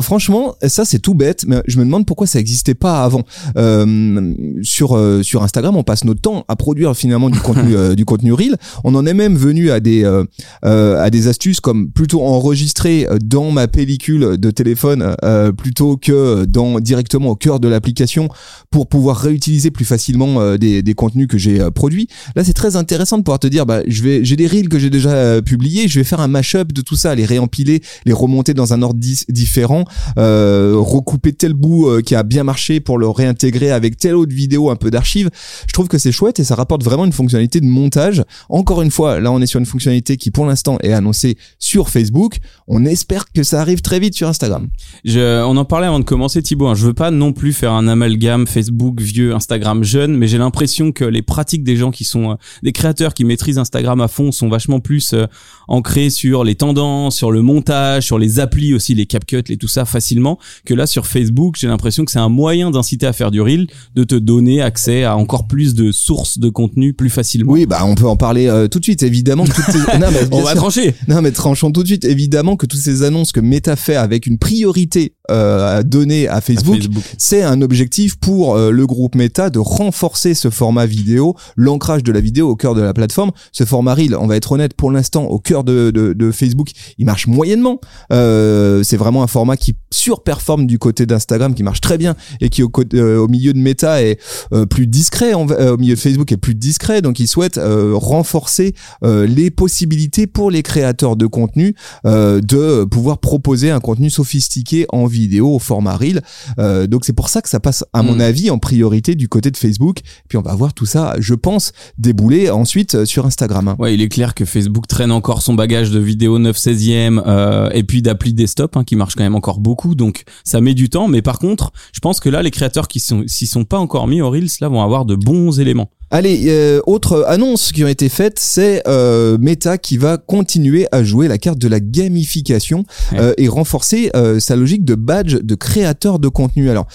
Franchement, 0.00 0.56
ça 0.66 0.84
c'est 0.84 0.98
tout 0.98 1.14
bête, 1.14 1.44
mais 1.46 1.62
je 1.68 1.78
me 1.78 1.84
demande 1.84 2.06
pourquoi 2.06 2.26
ça 2.26 2.40
n'existait 2.40 2.74
pas 2.74 3.04
avant. 3.04 3.22
Euh, 3.56 4.34
sur 4.64 4.96
euh, 4.96 5.22
sur 5.22 5.44
Instagram, 5.44 5.76
on 5.76 5.84
passe 5.84 6.02
notre 6.02 6.22
temps 6.22 6.44
à 6.48 6.56
produire 6.56 6.96
finalement 6.96 7.30
du 7.30 7.38
contenu 7.38 7.76
euh, 7.76 7.94
du 7.94 8.04
contenu 8.04 8.32
reel. 8.32 8.56
On 8.82 8.96
en 8.96 9.06
est 9.06 9.14
même 9.14 9.36
venu 9.36 9.70
à 9.70 9.78
des 9.78 10.02
euh, 10.02 10.24
euh, 10.64 11.00
à 11.00 11.08
des 11.08 11.28
astuces 11.28 11.60
comme 11.60 11.92
plutôt 11.92 12.22
enregistrer 12.22 13.06
dans 13.24 13.52
ma 13.52 13.68
pellicule 13.68 14.38
de 14.38 14.50
téléphone 14.50 15.14
euh, 15.22 15.52
plutôt 15.52 15.96
que 15.96 16.31
dans 16.46 16.80
directement 16.80 17.30
au 17.30 17.36
cœur 17.36 17.60
de 17.60 17.68
l'application 17.68 18.28
pour 18.70 18.88
pouvoir 18.88 19.16
réutiliser 19.16 19.70
plus 19.70 19.84
facilement 19.84 20.40
euh, 20.40 20.56
des, 20.56 20.94
contenus 20.94 21.28
que 21.28 21.38
j'ai 21.38 21.60
euh, 21.60 21.70
produits. 21.70 22.08
Là, 22.36 22.44
c'est 22.44 22.52
très 22.52 22.76
intéressant 22.76 23.18
de 23.18 23.22
pouvoir 23.22 23.38
te 23.38 23.46
dire, 23.46 23.66
bah, 23.66 23.82
je 23.86 24.02
vais, 24.02 24.24
j'ai 24.24 24.36
des 24.36 24.46
reels 24.46 24.68
que 24.68 24.78
j'ai 24.78 24.90
déjà 24.90 25.10
euh, 25.10 25.42
publiés, 25.42 25.88
je 25.88 25.98
vais 25.98 26.04
faire 26.04 26.20
un 26.20 26.28
mashup 26.28 26.72
de 26.72 26.80
tout 26.80 26.96
ça, 26.96 27.14
les 27.14 27.24
réempiler, 27.24 27.82
les 28.04 28.12
remonter 28.12 28.54
dans 28.54 28.72
un 28.72 28.82
ordre 28.82 29.00
différent, 29.28 29.84
euh, 30.18 30.74
recouper 30.76 31.32
tel 31.32 31.54
bout 31.54 31.88
euh, 31.88 32.00
qui 32.00 32.14
a 32.14 32.22
bien 32.22 32.44
marché 32.44 32.80
pour 32.80 32.98
le 32.98 33.08
réintégrer 33.08 33.70
avec 33.70 33.96
telle 33.96 34.14
autre 34.14 34.34
vidéo, 34.34 34.70
un 34.70 34.76
peu 34.76 34.90
d'archives. 34.90 35.30
Je 35.66 35.72
trouve 35.72 35.88
que 35.88 35.98
c'est 35.98 36.12
chouette 36.12 36.40
et 36.40 36.44
ça 36.44 36.54
rapporte 36.54 36.82
vraiment 36.82 37.04
une 37.04 37.12
fonctionnalité 37.12 37.60
de 37.60 37.66
montage. 37.66 38.22
Encore 38.48 38.82
une 38.82 38.90
fois, 38.90 39.20
là, 39.20 39.32
on 39.32 39.40
est 39.40 39.46
sur 39.46 39.60
une 39.60 39.66
fonctionnalité 39.66 40.16
qui, 40.16 40.30
pour 40.30 40.46
l'instant, 40.46 40.78
est 40.82 40.92
annoncée 40.92 41.36
sur 41.58 41.88
Facebook. 41.88 42.38
On 42.68 42.84
espère 42.84 43.30
que 43.32 43.42
ça 43.42 43.60
arrive 43.60 43.80
très 43.80 43.98
vite 43.98 44.14
sur 44.14 44.28
Instagram. 44.28 44.68
On 45.06 45.56
en 45.56 45.64
parlait 45.64 45.86
avant 45.86 45.98
de 45.98 46.04
commencer 46.04 46.21
Thibaut. 46.28 46.66
Hein. 46.68 46.74
Je 46.74 46.86
veux 46.86 46.94
pas 46.94 47.10
non 47.10 47.32
plus 47.32 47.52
faire 47.52 47.72
un 47.72 47.88
amalgame 47.88 48.46
Facebook 48.46 49.00
vieux, 49.00 49.34
Instagram 49.34 49.82
jeune, 49.84 50.16
mais 50.16 50.26
j'ai 50.28 50.38
l'impression 50.38 50.92
que 50.92 51.04
les 51.04 51.22
pratiques 51.22 51.64
des 51.64 51.76
gens 51.76 51.90
qui 51.90 52.04
sont 52.04 52.30
euh, 52.32 52.34
des 52.62 52.72
créateurs 52.72 53.14
qui 53.14 53.24
maîtrisent 53.24 53.58
Instagram 53.58 54.00
à 54.00 54.08
fond 54.08 54.32
sont 54.32 54.48
vachement 54.48 54.80
plus 54.80 55.12
euh, 55.14 55.26
ancrés 55.68 56.10
sur 56.10 56.44
les 56.44 56.54
tendances, 56.54 57.16
sur 57.16 57.30
le 57.32 57.42
montage, 57.42 58.04
sur 58.06 58.18
les 58.18 58.40
applis 58.40 58.74
aussi, 58.74 58.94
les 58.94 59.06
CapCut, 59.06 59.42
les 59.48 59.56
tout 59.56 59.68
ça 59.68 59.84
facilement. 59.84 60.38
Que 60.64 60.74
là 60.74 60.86
sur 60.86 61.06
Facebook, 61.06 61.56
j'ai 61.58 61.66
l'impression 61.68 62.04
que 62.04 62.10
c'est 62.12 62.18
un 62.18 62.28
moyen 62.28 62.70
d'inciter 62.70 63.06
à 63.06 63.12
faire 63.12 63.30
du 63.30 63.40
reel, 63.40 63.66
de 63.94 64.04
te 64.04 64.14
donner 64.14 64.62
accès 64.62 65.04
à 65.04 65.16
encore 65.16 65.46
plus 65.46 65.74
de 65.74 65.92
sources 65.92 66.38
de 66.38 66.48
contenu 66.48 66.92
plus 66.94 67.10
facilement. 67.10 67.52
Oui, 67.52 67.66
bah, 67.66 67.80
on 67.84 67.94
peut 67.94 68.06
en 68.08 68.16
parler 68.16 68.46
euh, 68.46 68.68
tout 68.68 68.78
de 68.78 68.84
suite, 68.84 69.02
évidemment. 69.02 69.44
que 69.44 69.52
toutes 69.54 69.64
ces- 69.64 69.78
Non, 69.98 70.08
mais 70.12 70.20
On 70.30 70.42
va 70.42 70.50
sûr. 70.52 70.56
trancher. 70.60 70.94
Non, 71.08 71.20
mais 71.22 71.30
tranchons 71.32 71.70
tout 71.72 71.82
de 71.82 71.88
suite. 71.88 72.04
Évidemment 72.04 72.56
que 72.56 72.66
toutes 72.66 72.80
ces 72.80 73.02
annonces 73.02 73.32
que 73.32 73.40
Meta 73.40 73.76
fait 73.76 73.96
avec 73.96 74.26
une 74.26 74.38
priorité 74.38 75.14
euh, 75.30 75.78
à 75.78 75.82
à 76.12 76.40
Facebook, 76.40 76.76
Facebook. 76.76 77.04
c'est 77.18 77.42
un 77.42 77.60
objectif 77.62 78.16
pour 78.16 78.56
euh, 78.56 78.70
le 78.70 78.86
groupe 78.86 79.14
Meta 79.14 79.50
de 79.50 79.58
renforcer 79.58 80.34
ce 80.34 80.50
format 80.50 80.86
vidéo, 80.86 81.34
l'ancrage 81.56 82.02
de 82.02 82.12
la 82.12 82.20
vidéo 82.20 82.48
au 82.48 82.56
cœur 82.56 82.74
de 82.74 82.82
la 82.82 82.92
plateforme. 82.92 83.32
Ce 83.52 83.64
format 83.64 83.94
Reel, 83.94 84.14
on 84.16 84.26
va 84.26 84.36
être 84.36 84.52
honnête, 84.52 84.74
pour 84.74 84.90
l'instant, 84.90 85.24
au 85.24 85.38
cœur 85.38 85.64
de, 85.64 85.90
de, 85.90 86.12
de 86.12 86.30
Facebook, 86.30 86.68
il 86.98 87.06
marche 87.06 87.26
moyennement. 87.26 87.80
Euh, 88.12 88.82
c'est 88.82 88.96
vraiment 88.96 89.22
un 89.22 89.26
format 89.26 89.56
qui 89.56 89.74
surperforme 89.92 90.66
du 90.66 90.78
côté 90.78 91.06
d'Instagram, 91.06 91.54
qui 91.54 91.62
marche 91.62 91.80
très 91.80 91.98
bien 91.98 92.16
et 92.40 92.48
qui 92.48 92.62
au, 92.62 92.70
euh, 92.94 93.18
au 93.18 93.28
milieu 93.28 93.52
de 93.52 93.58
Meta 93.58 94.02
est 94.02 94.18
euh, 94.52 94.66
plus 94.66 94.86
discret, 94.86 95.32
va- 95.32 95.54
euh, 95.54 95.74
au 95.74 95.76
milieu 95.76 95.94
de 95.94 96.00
Facebook 96.00 96.30
est 96.32 96.36
plus 96.36 96.54
discret. 96.54 97.02
Donc, 97.02 97.20
ils 97.20 97.28
souhaitent 97.28 97.58
euh, 97.58 97.92
renforcer 97.94 98.74
euh, 99.04 99.26
les 99.26 99.50
possibilités 99.50 100.26
pour 100.26 100.50
les 100.50 100.62
créateurs 100.62 101.16
de 101.16 101.26
contenu 101.26 101.74
euh, 102.06 102.40
de 102.40 102.84
pouvoir 102.84 103.18
proposer 103.18 103.70
un 103.70 103.80
contenu 103.80 104.10
sophistiqué 104.10 104.86
en 104.90 105.06
vidéo 105.06 105.54
au 105.54 105.58
format 105.58 105.96
Reel. 105.96 106.20
Euh, 106.58 106.86
donc 106.86 107.04
c'est 107.04 107.12
pour 107.12 107.28
ça 107.28 107.42
que 107.42 107.48
ça 107.48 107.60
passe, 107.60 107.84
à 107.92 108.02
mon 108.02 108.16
Mm. 108.16 108.20
avis, 108.20 108.50
en 108.50 108.58
priorité 108.58 109.14
du 109.14 109.28
côté 109.28 109.50
de 109.50 109.56
Facebook. 109.56 109.98
Puis 110.28 110.38
on 110.38 110.42
va 110.42 110.54
voir 110.54 110.74
tout 110.74 110.86
ça, 110.86 111.14
je 111.18 111.34
pense, 111.34 111.72
débouler 111.98 112.50
ensuite 112.50 112.94
euh, 112.94 113.04
sur 113.04 113.26
Instagram. 113.26 113.68
hein. 113.68 113.76
Ouais, 113.78 113.94
il 113.94 114.00
est 114.02 114.08
clair 114.08 114.34
que 114.34 114.44
Facebook 114.44 114.86
traîne 114.86 115.10
encore 115.12 115.42
son 115.42 115.54
bagage 115.54 115.90
de 115.90 115.98
vidéo 115.98 116.38
9 116.38 116.56
16e 116.56 117.22
euh, 117.26 117.70
et 117.72 117.82
puis 117.82 118.02
d'appli 118.02 118.32
desktop 118.32 118.76
hein, 118.76 118.84
qui 118.84 118.96
marche 118.96 119.14
quand 119.16 119.22
même 119.24 119.34
encore 119.34 119.60
beaucoup 119.60 119.81
donc 119.94 120.24
ça 120.44 120.60
met 120.60 120.74
du 120.74 120.88
temps 120.88 121.08
mais 121.08 121.22
par 121.22 121.38
contre, 121.38 121.72
je 121.92 122.00
pense 122.00 122.20
que 122.20 122.28
là 122.28 122.42
les 122.42 122.50
créateurs 122.50 122.88
qui 122.88 123.00
sont 123.00 123.24
s'y 123.26 123.46
sont 123.46 123.64
pas 123.64 123.78
encore 123.78 124.06
mis 124.06 124.20
au 124.20 124.30
Reels 124.30 124.48
là 124.60 124.68
vont 124.68 124.82
avoir 124.82 125.04
de 125.04 125.14
bons 125.14 125.58
éléments. 125.60 125.90
Allez, 126.14 126.44
euh, 126.48 126.80
autre 126.86 127.24
annonce 127.26 127.72
qui 127.72 127.82
ont 127.84 127.88
été 127.88 128.10
faites, 128.10 128.38
c'est 128.38 128.82
euh, 128.86 129.38
Meta 129.40 129.78
qui 129.78 129.96
va 129.96 130.18
continuer 130.18 130.86
à 130.92 131.02
jouer 131.02 131.26
la 131.26 131.38
carte 131.38 131.56
de 131.58 131.68
la 131.68 131.80
gamification 131.80 132.84
Ouais. 133.12 133.18
euh, 133.18 133.34
et 133.38 133.48
renforcer 133.48 134.10
euh, 134.14 134.38
sa 134.38 134.54
logique 134.54 134.84
de 134.84 134.94
badge 134.94 135.36
de 135.42 135.54
créateur 135.54 136.18
de 136.18 136.28
contenu. 136.28 136.68
Alors, 136.68 136.86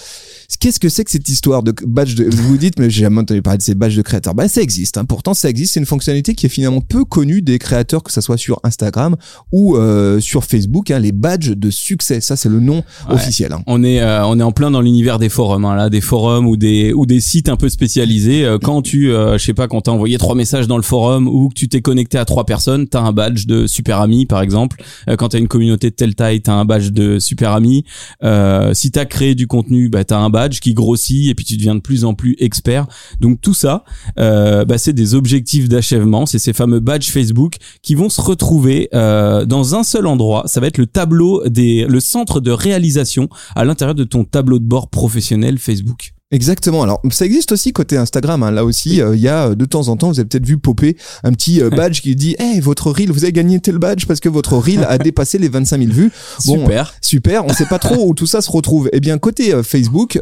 qu'est-ce 0.60 0.78
que 0.80 0.88
c'est 0.88 1.02
que 1.04 1.10
cette 1.10 1.28
histoire 1.28 1.62
de 1.64 1.74
badge 1.84 2.14
de 2.14 2.24
Vous 2.30 2.48
vous 2.48 2.56
dites, 2.58 2.78
mais 2.78 2.90
j'ai 2.90 3.00
jamais 3.02 3.20
entendu 3.20 3.42
parler 3.42 3.58
de 3.58 3.62
ces 3.62 3.74
badges 3.74 3.96
de 3.96 4.02
créateurs. 4.02 4.34
Bah, 4.34 4.48
ça 4.48 4.62
existe. 4.62 4.96
Hein. 4.98 5.04
Pourtant, 5.04 5.34
ça 5.34 5.50
existe. 5.50 5.74
C'est 5.74 5.80
une 5.80 5.86
fonctionnalité 5.86 6.34
qui 6.34 6.46
est 6.46 6.48
finalement 6.48 6.80
peu 6.80 7.04
connue 7.04 7.42
des 7.42 7.58
créateurs, 7.58 8.04
que 8.04 8.12
ça 8.12 8.20
soit 8.20 8.36
sur 8.36 8.60
Instagram 8.62 9.16
ou 9.52 9.76
euh, 9.76 10.20
sur 10.20 10.44
Facebook. 10.44 10.90
Hein, 10.92 11.00
les 11.00 11.12
badges 11.12 11.50
de 11.50 11.70
succès, 11.70 12.20
ça 12.20 12.36
c'est 12.36 12.48
le 12.48 12.60
nom 12.60 12.84
Ouais. 13.08 13.14
officiel. 13.14 13.52
Hein. 13.52 13.62
On 13.66 13.82
est 13.82 14.00
euh, 14.00 14.24
on 14.26 14.38
est 14.38 14.42
en 14.44 14.52
plein 14.52 14.70
dans 14.70 14.80
l'univers 14.80 15.18
des 15.18 15.28
forums 15.28 15.64
hein, 15.64 15.74
là, 15.74 15.90
des 15.90 16.00
forums 16.00 16.46
ou 16.46 16.56
des 16.56 16.92
ou 16.92 17.04
des 17.06 17.20
sites 17.20 17.48
un 17.48 17.56
peu 17.56 17.68
spécialisés 17.68 18.44
Euh, 18.44 18.58
quand 18.58 18.82
tu 18.82 19.07
euh, 19.08 19.38
je 19.38 19.44
sais 19.44 19.54
pas 19.54 19.68
quand 19.68 19.82
t'as 19.82 19.92
envoyé 19.92 20.18
trois 20.18 20.34
messages 20.34 20.66
dans 20.66 20.76
le 20.76 20.82
forum 20.82 21.28
ou 21.28 21.48
que 21.48 21.54
tu 21.54 21.68
t'es 21.68 21.80
connecté 21.82 22.18
à 22.18 22.24
trois 22.24 22.44
personnes, 22.44 22.88
t'as 22.88 23.00
un 23.00 23.12
badge 23.12 23.46
de 23.46 23.66
super 23.66 24.00
ami 24.00 24.26
par 24.26 24.42
exemple. 24.42 24.82
Euh, 25.08 25.16
quand 25.16 25.30
t'as 25.30 25.38
une 25.38 25.48
communauté 25.48 25.90
de 25.90 25.94
telle 25.94 26.14
taille, 26.14 26.40
t'as 26.40 26.54
un 26.54 26.64
badge 26.64 26.90
de 26.90 27.18
super 27.18 27.52
ami. 27.52 27.84
Euh, 28.22 28.74
si 28.74 28.90
t'as 28.90 29.04
créé 29.04 29.34
du 29.34 29.46
contenu, 29.46 29.88
bah 29.88 30.04
t'as 30.04 30.18
un 30.18 30.30
badge 30.30 30.60
qui 30.60 30.74
grossit 30.74 31.30
et 31.30 31.34
puis 31.34 31.44
tu 31.44 31.56
deviens 31.56 31.74
de 31.74 31.80
plus 31.80 32.04
en 32.04 32.14
plus 32.14 32.36
expert. 32.38 32.86
Donc 33.20 33.40
tout 33.40 33.54
ça, 33.54 33.84
euh, 34.18 34.64
bah, 34.64 34.78
c'est 34.78 34.92
des 34.92 35.14
objectifs 35.14 35.68
d'achèvement, 35.68 36.26
c'est 36.26 36.38
ces 36.38 36.52
fameux 36.52 36.80
badges 36.80 37.10
Facebook 37.10 37.56
qui 37.82 37.94
vont 37.94 38.08
se 38.08 38.20
retrouver 38.20 38.88
euh, 38.94 39.44
dans 39.44 39.74
un 39.74 39.82
seul 39.82 40.06
endroit. 40.06 40.44
Ça 40.46 40.60
va 40.60 40.66
être 40.66 40.78
le 40.78 40.86
tableau 40.86 41.46
des, 41.48 41.86
le 41.88 42.00
centre 42.00 42.40
de 42.40 42.50
réalisation 42.50 43.28
à 43.54 43.64
l'intérieur 43.64 43.94
de 43.94 44.04
ton 44.04 44.24
tableau 44.24 44.58
de 44.58 44.64
bord 44.64 44.88
professionnel 44.88 45.58
Facebook. 45.58 46.12
Exactement. 46.30 46.82
Alors 46.82 47.00
ça 47.10 47.24
existe 47.24 47.52
aussi 47.52 47.72
côté 47.72 47.96
Instagram. 47.96 48.42
hein. 48.42 48.50
Là 48.50 48.64
aussi, 48.64 49.00
euh, 49.00 49.16
il 49.16 49.20
y 49.22 49.28
a 49.28 49.46
euh, 49.48 49.54
de 49.54 49.64
temps 49.64 49.88
en 49.88 49.96
temps, 49.96 50.08
vous 50.08 50.20
avez 50.20 50.28
peut-être 50.28 50.44
vu 50.46 50.58
popper 50.58 50.96
un 51.24 51.32
petit 51.32 51.62
euh, 51.62 51.70
badge 51.76 52.02
qui 52.02 52.14
dit 52.16 52.36
"Hey, 52.38 52.60
votre 52.60 52.90
reel, 52.90 53.10
vous 53.10 53.24
avez 53.24 53.32
gagné 53.32 53.58
tel 53.60 53.78
badge 53.78 54.04
parce 54.06 54.20
que 54.20 54.28
votre 54.28 54.56
reel 54.58 54.84
a 54.86 54.98
dépassé 54.98 55.38
les 55.38 55.48
25 55.48 55.78
000 55.80 55.90
vues." 55.92 56.10
Bon, 56.46 56.58
Super. 56.60 56.94
Super, 57.00 57.44
on 57.46 57.54
sait 57.54 57.64
pas 57.64 57.78
trop 57.78 58.06
où 58.08 58.12
tout 58.14 58.26
ça 58.26 58.42
se 58.42 58.50
retrouve. 58.50 58.90
Eh 58.92 59.00
bien, 59.00 59.16
côté 59.16 59.54
euh, 59.54 59.62
Facebook, 59.62 60.18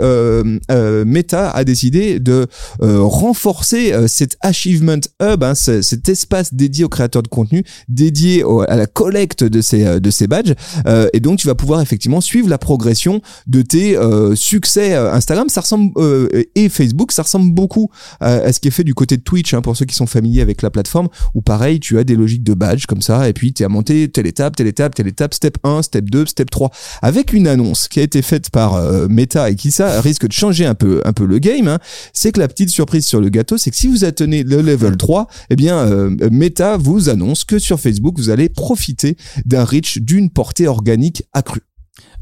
Meta 0.70 1.50
a 1.50 1.64
décidé 1.64 2.20
de 2.20 2.46
renforcer 2.80 3.92
cet 4.06 4.36
achievement 4.42 5.00
hub, 5.20 5.42
hein, 5.42 5.54
ce- 5.54 5.82
cet 5.82 6.08
espace 6.08 6.54
dédié 6.54 6.84
aux 6.84 6.88
créateurs 6.88 7.22
de 7.22 7.28
contenu, 7.28 7.64
dédié 7.88 8.44
au- 8.44 8.60
à 8.62 8.76
la 8.76 8.86
collecte 8.86 9.42
de 9.42 9.60
ces 9.60 9.98
de 10.00 10.10
ces 10.10 10.26
badges. 10.28 10.54
Euh, 10.86 11.08
et 11.12 11.20
donc, 11.20 11.38
tu 11.38 11.46
vas 11.46 11.54
pouvoir 11.54 11.80
effectivement 11.80 12.20
suivre 12.20 12.48
la 12.48 12.58
progression 12.58 13.20
de 13.48 13.62
tes 13.62 13.96
succès 14.36 14.94
Instagram. 14.94 15.48
Ça 15.48 15.62
ressemble 15.62 15.90
euh, 15.96 16.44
et 16.54 16.68
Facebook, 16.68 17.12
ça 17.12 17.22
ressemble 17.22 17.52
beaucoup 17.52 17.90
à, 18.20 18.34
à 18.34 18.52
ce 18.52 18.60
qui 18.60 18.68
est 18.68 18.72
fait 18.72 18.84
du 18.84 18.94
côté 18.94 19.16
de 19.16 19.22
Twitch 19.22 19.54
hein, 19.54 19.62
pour 19.62 19.76
ceux 19.76 19.84
qui 19.84 19.94
sont 19.94 20.06
familiers 20.06 20.42
avec 20.42 20.62
la 20.62 20.70
plateforme. 20.70 21.08
Où 21.34 21.42
pareil, 21.42 21.80
tu 21.80 21.98
as 21.98 22.04
des 22.04 22.16
logiques 22.16 22.44
de 22.44 22.54
badges 22.54 22.86
comme 22.86 23.02
ça, 23.02 23.28
et 23.28 23.32
puis 23.32 23.52
tu 23.52 23.64
as 23.64 23.68
monté 23.68 24.08
telle 24.08 24.26
étape, 24.26 24.56
telle 24.56 24.66
étape, 24.66 24.94
telle 24.94 25.08
étape, 25.08 25.34
step 25.34 25.58
1, 25.64 25.82
step 25.82 26.10
2, 26.10 26.26
step 26.26 26.50
3 26.50 26.70
avec 27.02 27.32
une 27.32 27.46
annonce 27.46 27.88
qui 27.88 28.00
a 28.00 28.02
été 28.02 28.22
faite 28.22 28.50
par 28.50 28.74
euh, 28.74 29.08
Meta 29.08 29.50
et 29.50 29.54
qui 29.54 29.70
ça 29.70 30.00
risque 30.00 30.26
de 30.26 30.32
changer 30.32 30.66
un 30.66 30.74
peu 30.74 31.00
un 31.04 31.12
peu 31.12 31.26
le 31.26 31.38
game, 31.38 31.68
hein, 31.68 31.78
c'est 32.12 32.32
que 32.32 32.40
la 32.40 32.48
petite 32.48 32.70
surprise 32.70 33.06
sur 33.06 33.20
le 33.20 33.28
gâteau, 33.28 33.58
c'est 33.58 33.70
que 33.70 33.76
si 33.76 33.86
vous 33.86 34.04
atteignez 34.04 34.42
le 34.42 34.60
level 34.62 34.96
3, 34.96 35.28
eh 35.50 35.56
bien 35.56 35.78
euh, 35.78 36.16
Meta 36.30 36.76
vous 36.76 37.08
annonce 37.08 37.44
que 37.44 37.58
sur 37.58 37.80
Facebook, 37.80 38.18
vous 38.18 38.30
allez 38.30 38.48
profiter 38.48 39.16
d'un 39.44 39.64
reach 39.64 39.98
d'une 39.98 40.30
portée 40.30 40.68
organique 40.68 41.24
accrue. 41.32 41.62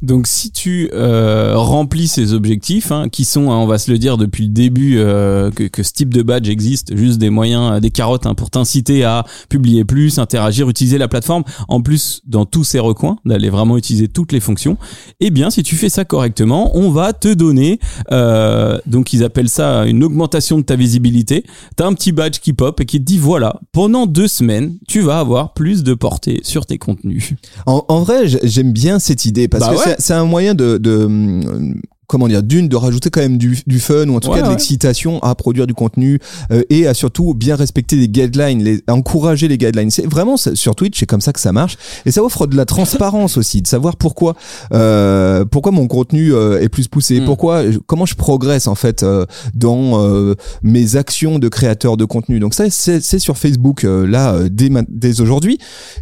Donc 0.05 0.27
si 0.27 0.51
tu 0.51 0.91
euh, 0.93 1.55
remplis 1.57 2.09
ces 2.09 2.35
objectifs, 2.35 2.93
hein, 2.93 3.09
qui 3.09 3.25
sont, 3.25 3.51
hein, 3.51 3.57
on 3.57 3.67
va 3.67 3.79
se 3.79 3.91
le 3.91 3.99
dire 3.99 4.19
depuis 4.19 4.45
le 4.45 4.51
début, 4.51 4.99
euh, 4.99 5.51
que, 5.51 5.65
que 5.65 5.83
ce 5.83 5.93
type 5.93 6.13
de 6.13 6.23
badge 6.23 6.49
existe, 6.49 6.95
juste 6.97 7.19
des 7.19 7.31
moyens, 7.31 7.73
euh, 7.73 7.81
des 7.81 7.91
carottes 7.91 8.27
hein, 8.27 8.35
pour 8.35 8.51
t'inciter 8.51 9.03
à 9.05 9.25
publier 9.49 9.85
plus, 9.85 10.19
interagir, 10.19 10.69
utiliser 10.69 10.99
la 10.99 11.09
plateforme, 11.09 11.43
en 11.69 11.81
plus 11.81 12.21
dans 12.27 12.45
tous 12.45 12.65
ses 12.65 12.79
recoins, 12.79 13.17
d'aller 13.25 13.49
vraiment 13.49 13.79
utiliser 13.79 14.09
toutes 14.09 14.33
les 14.33 14.41
fonctions, 14.41 14.77
eh 15.21 15.31
bien 15.31 15.51
si 15.51 15.63
tu 15.63 15.77
fais 15.77 15.89
ça 15.89 16.05
correctement, 16.05 16.77
on 16.77 16.91
va 16.91 17.13
te 17.15 17.33
donner, 17.33 17.79
euh, 18.13 18.79
donc 18.87 19.13
ils 19.15 19.25
appellent 19.25 19.49
ça 19.49 19.87
une 19.87 20.05
augmentation 20.05 20.59
de 20.59 20.65
ta 20.65 20.77
visibilité, 20.77 21.45
t'as 21.77 21.87
un 21.87 21.95
petit 21.95 22.13
badge 22.13 22.41
qui 22.41 22.53
pop 22.53 22.79
et 22.81 22.85
qui 22.85 22.99
te 22.99 23.05
dit 23.05 23.19
voilà, 23.19 23.61
pendant 23.73 24.07
deux 24.07 24.29
semaines, 24.29 24.75
tu 24.87 25.01
vas 25.01 25.19
avoir 25.19 25.55
plus 25.55 25.83
de 25.83 25.95
portée 25.95 26.41
sur 26.43 26.67
tes 26.67 26.77
contenus. 26.79 27.33
En, 27.67 27.85
en 27.89 28.03
vrai, 28.03 28.27
j'aime 28.43 28.73
bien 28.73 28.99
cette 28.99 29.25
idée 29.25 29.49
parce 29.49 29.65
Bah 29.65 29.73
que 29.73 29.89
ouais. 29.89 29.94
C'est- 29.99 30.15
un 30.15 30.25
moyen 30.25 30.55
de, 30.55 30.79
comment 32.07 32.29
dire 32.29 32.43
d'une 32.43 32.69
de 32.69 32.77
rajouter 32.77 33.11
quand 33.11 33.21
même 33.21 33.39
du, 33.39 33.59
du 33.67 33.81
fun 33.81 34.09
ou 34.09 34.17
en 34.17 34.21
tout 34.21 34.29
Ouais, 34.31 34.37
cas 34.37 34.43
de 34.43 34.47
ouais. 34.49 34.55
l'excitation 34.55 35.23
à 35.23 35.35
produire 35.35 35.67
du 35.67 35.75
contenu 35.75 36.19
euh, 36.51 36.63
et 36.71 36.87
à 36.87 36.95
surtout 36.95 37.35
bien 37.35 37.57
respecter 37.57 37.97
les 37.97 38.09
guidelines, 38.09 38.63
les, 38.63 38.83
à 38.87 38.95
encourager 38.95 39.49
les 39.49 39.59
guidelines. 39.59 39.91
C'est 39.91 40.07
vraiment 40.07 40.37
sur 40.37 40.75
Twitch, 40.75 40.99
c'est 41.01 41.07
comme 41.07 41.21
ça 41.21 41.33
que 41.33 41.41
ça 41.41 41.53
marche 41.53 41.77
et 42.07 42.11
ça 42.11 42.23
offre 42.23 42.47
de 42.47 42.57
la 42.57 42.65
transparence 42.67 43.37
aussi, 43.37 43.63
de 43.63 43.67
savoir 43.67 43.97
pourquoi 43.97 44.35
euh, 44.73 45.45
pourquoi 45.45 45.73
mon 45.73 45.87
contenu 45.87 46.33
euh, 46.33 46.61
est 46.61 46.69
plus 46.69 46.89
poussé, 46.89 47.21
Mm. 47.21 47.25
pourquoi 47.27 47.63
comment 47.87 48.07
je 48.07 48.15
progresse 48.15 48.67
en 48.67 48.75
fait 48.75 49.03
euh, 49.03 49.25
dans 49.55 50.01
euh, 50.03 50.35
mes 50.63 50.97
actions 50.97 51.39
de 51.39 51.49
créateur 51.49 51.97
de 51.97 52.05
contenu. 52.05 52.41
Donc 52.41 52.55
ça 52.55 52.65
c'est 52.71 53.19
sur 53.19 53.37
Facebook 53.39 53.85
euh, 53.85 54.07
là 54.07 54.49
dès, 54.51 54.71
dès 54.89 55.21
aujourd'hui. 55.21 55.59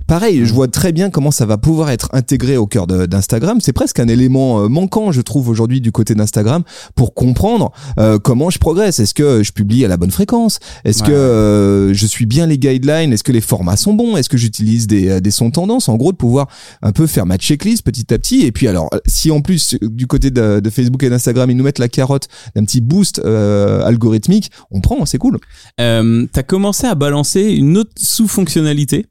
Pareil, 0.07 0.45
je 0.47 0.53
vois 0.55 0.69
très 0.69 0.93
bien 0.93 1.11
comment 1.11 1.31
ça 1.31 1.47
va 1.47 1.59
pouvoir 1.59 1.91
être 1.91 2.09
intégré 2.13 2.57
au 2.57 2.67
cœur 2.67 2.87
d'Instagram. 2.87 3.59
C'est 3.61 3.73
presque 3.73 4.01
un 4.01 4.09
élément 4.09 4.69
manquant, 4.69 5.13
je 5.13 5.21
trouve, 5.21 5.49
aujourd'hui 5.49 5.81
du 5.81 5.93
côté 5.93 6.02
d'Instagram 6.11 6.63
pour 6.95 7.15
comprendre 7.15 7.73
euh, 7.99 8.19
comment 8.19 8.51
je 8.51 8.59
progresse. 8.59 8.99
Est-ce 8.99 9.15
que 9.15 9.43
je 9.43 9.53
publie 9.53 9.85
à 9.85 9.89
la 9.89 9.97
bonne 9.97 10.11
fréquence? 10.11 10.59
Est-ce 10.85 11.03
Ouais. 11.03 11.09
que 11.09 11.13
euh, 11.13 11.95
je 11.95 12.07
suis 12.07 12.27
bien 12.27 12.47
les 12.47 12.59
guidelines? 12.59 13.13
Est-ce 13.13 13.25
que 13.25 13.33
les 13.33 13.41
formats 13.41 13.77
sont 13.77 13.95
bons? 13.95 14.17
Est-ce 14.17 14.29
que 14.29 14.37
j'utilise 14.37 14.87
des, 14.87 15.09
euh, 15.09 15.21
des 15.21 15.31
sons 15.31 15.51
tendances? 15.51 15.89
En 15.89 15.97
gros, 15.97 16.13
de 16.13 16.17
pouvoir 16.17 16.49
un 16.83 16.93
peu 16.93 17.07
faire 17.07 17.27
ma 17.27 17.37
checklist 17.37 17.85
petit 17.85 18.13
à 18.13 18.19
petit. 18.19 18.43
Et 18.43 18.53
puis 18.53 18.69
alors, 18.69 18.91
si 19.07 19.31
en 19.31 19.41
plus 19.41 19.77
du 19.81 20.07
côté 20.07 20.31
de, 20.31 20.61
de 20.61 20.71
Facebook 20.71 21.03
et 21.03 21.11
d'Instagram, 21.11 21.51
ils 21.51 21.57
nous 21.57 21.65
mettent 21.65 21.79
la 21.79 21.89
carotte 21.89 22.29
d'un 22.55 22.65
petit 22.65 22.81
boost 22.81 23.21
euh, 23.25 23.83
algorithmique, 23.85 24.51
on 24.71 24.81
prend, 24.81 25.05
c'est 25.07 25.19
cool. 25.19 25.39
Euh, 25.81 26.27
t'as 26.33 26.43
commencé 26.43 26.87
à 26.87 26.95
balancer 26.95 27.43
une 27.43 27.77
autre 27.79 27.93
sous-fonctionnalité. 27.97 29.07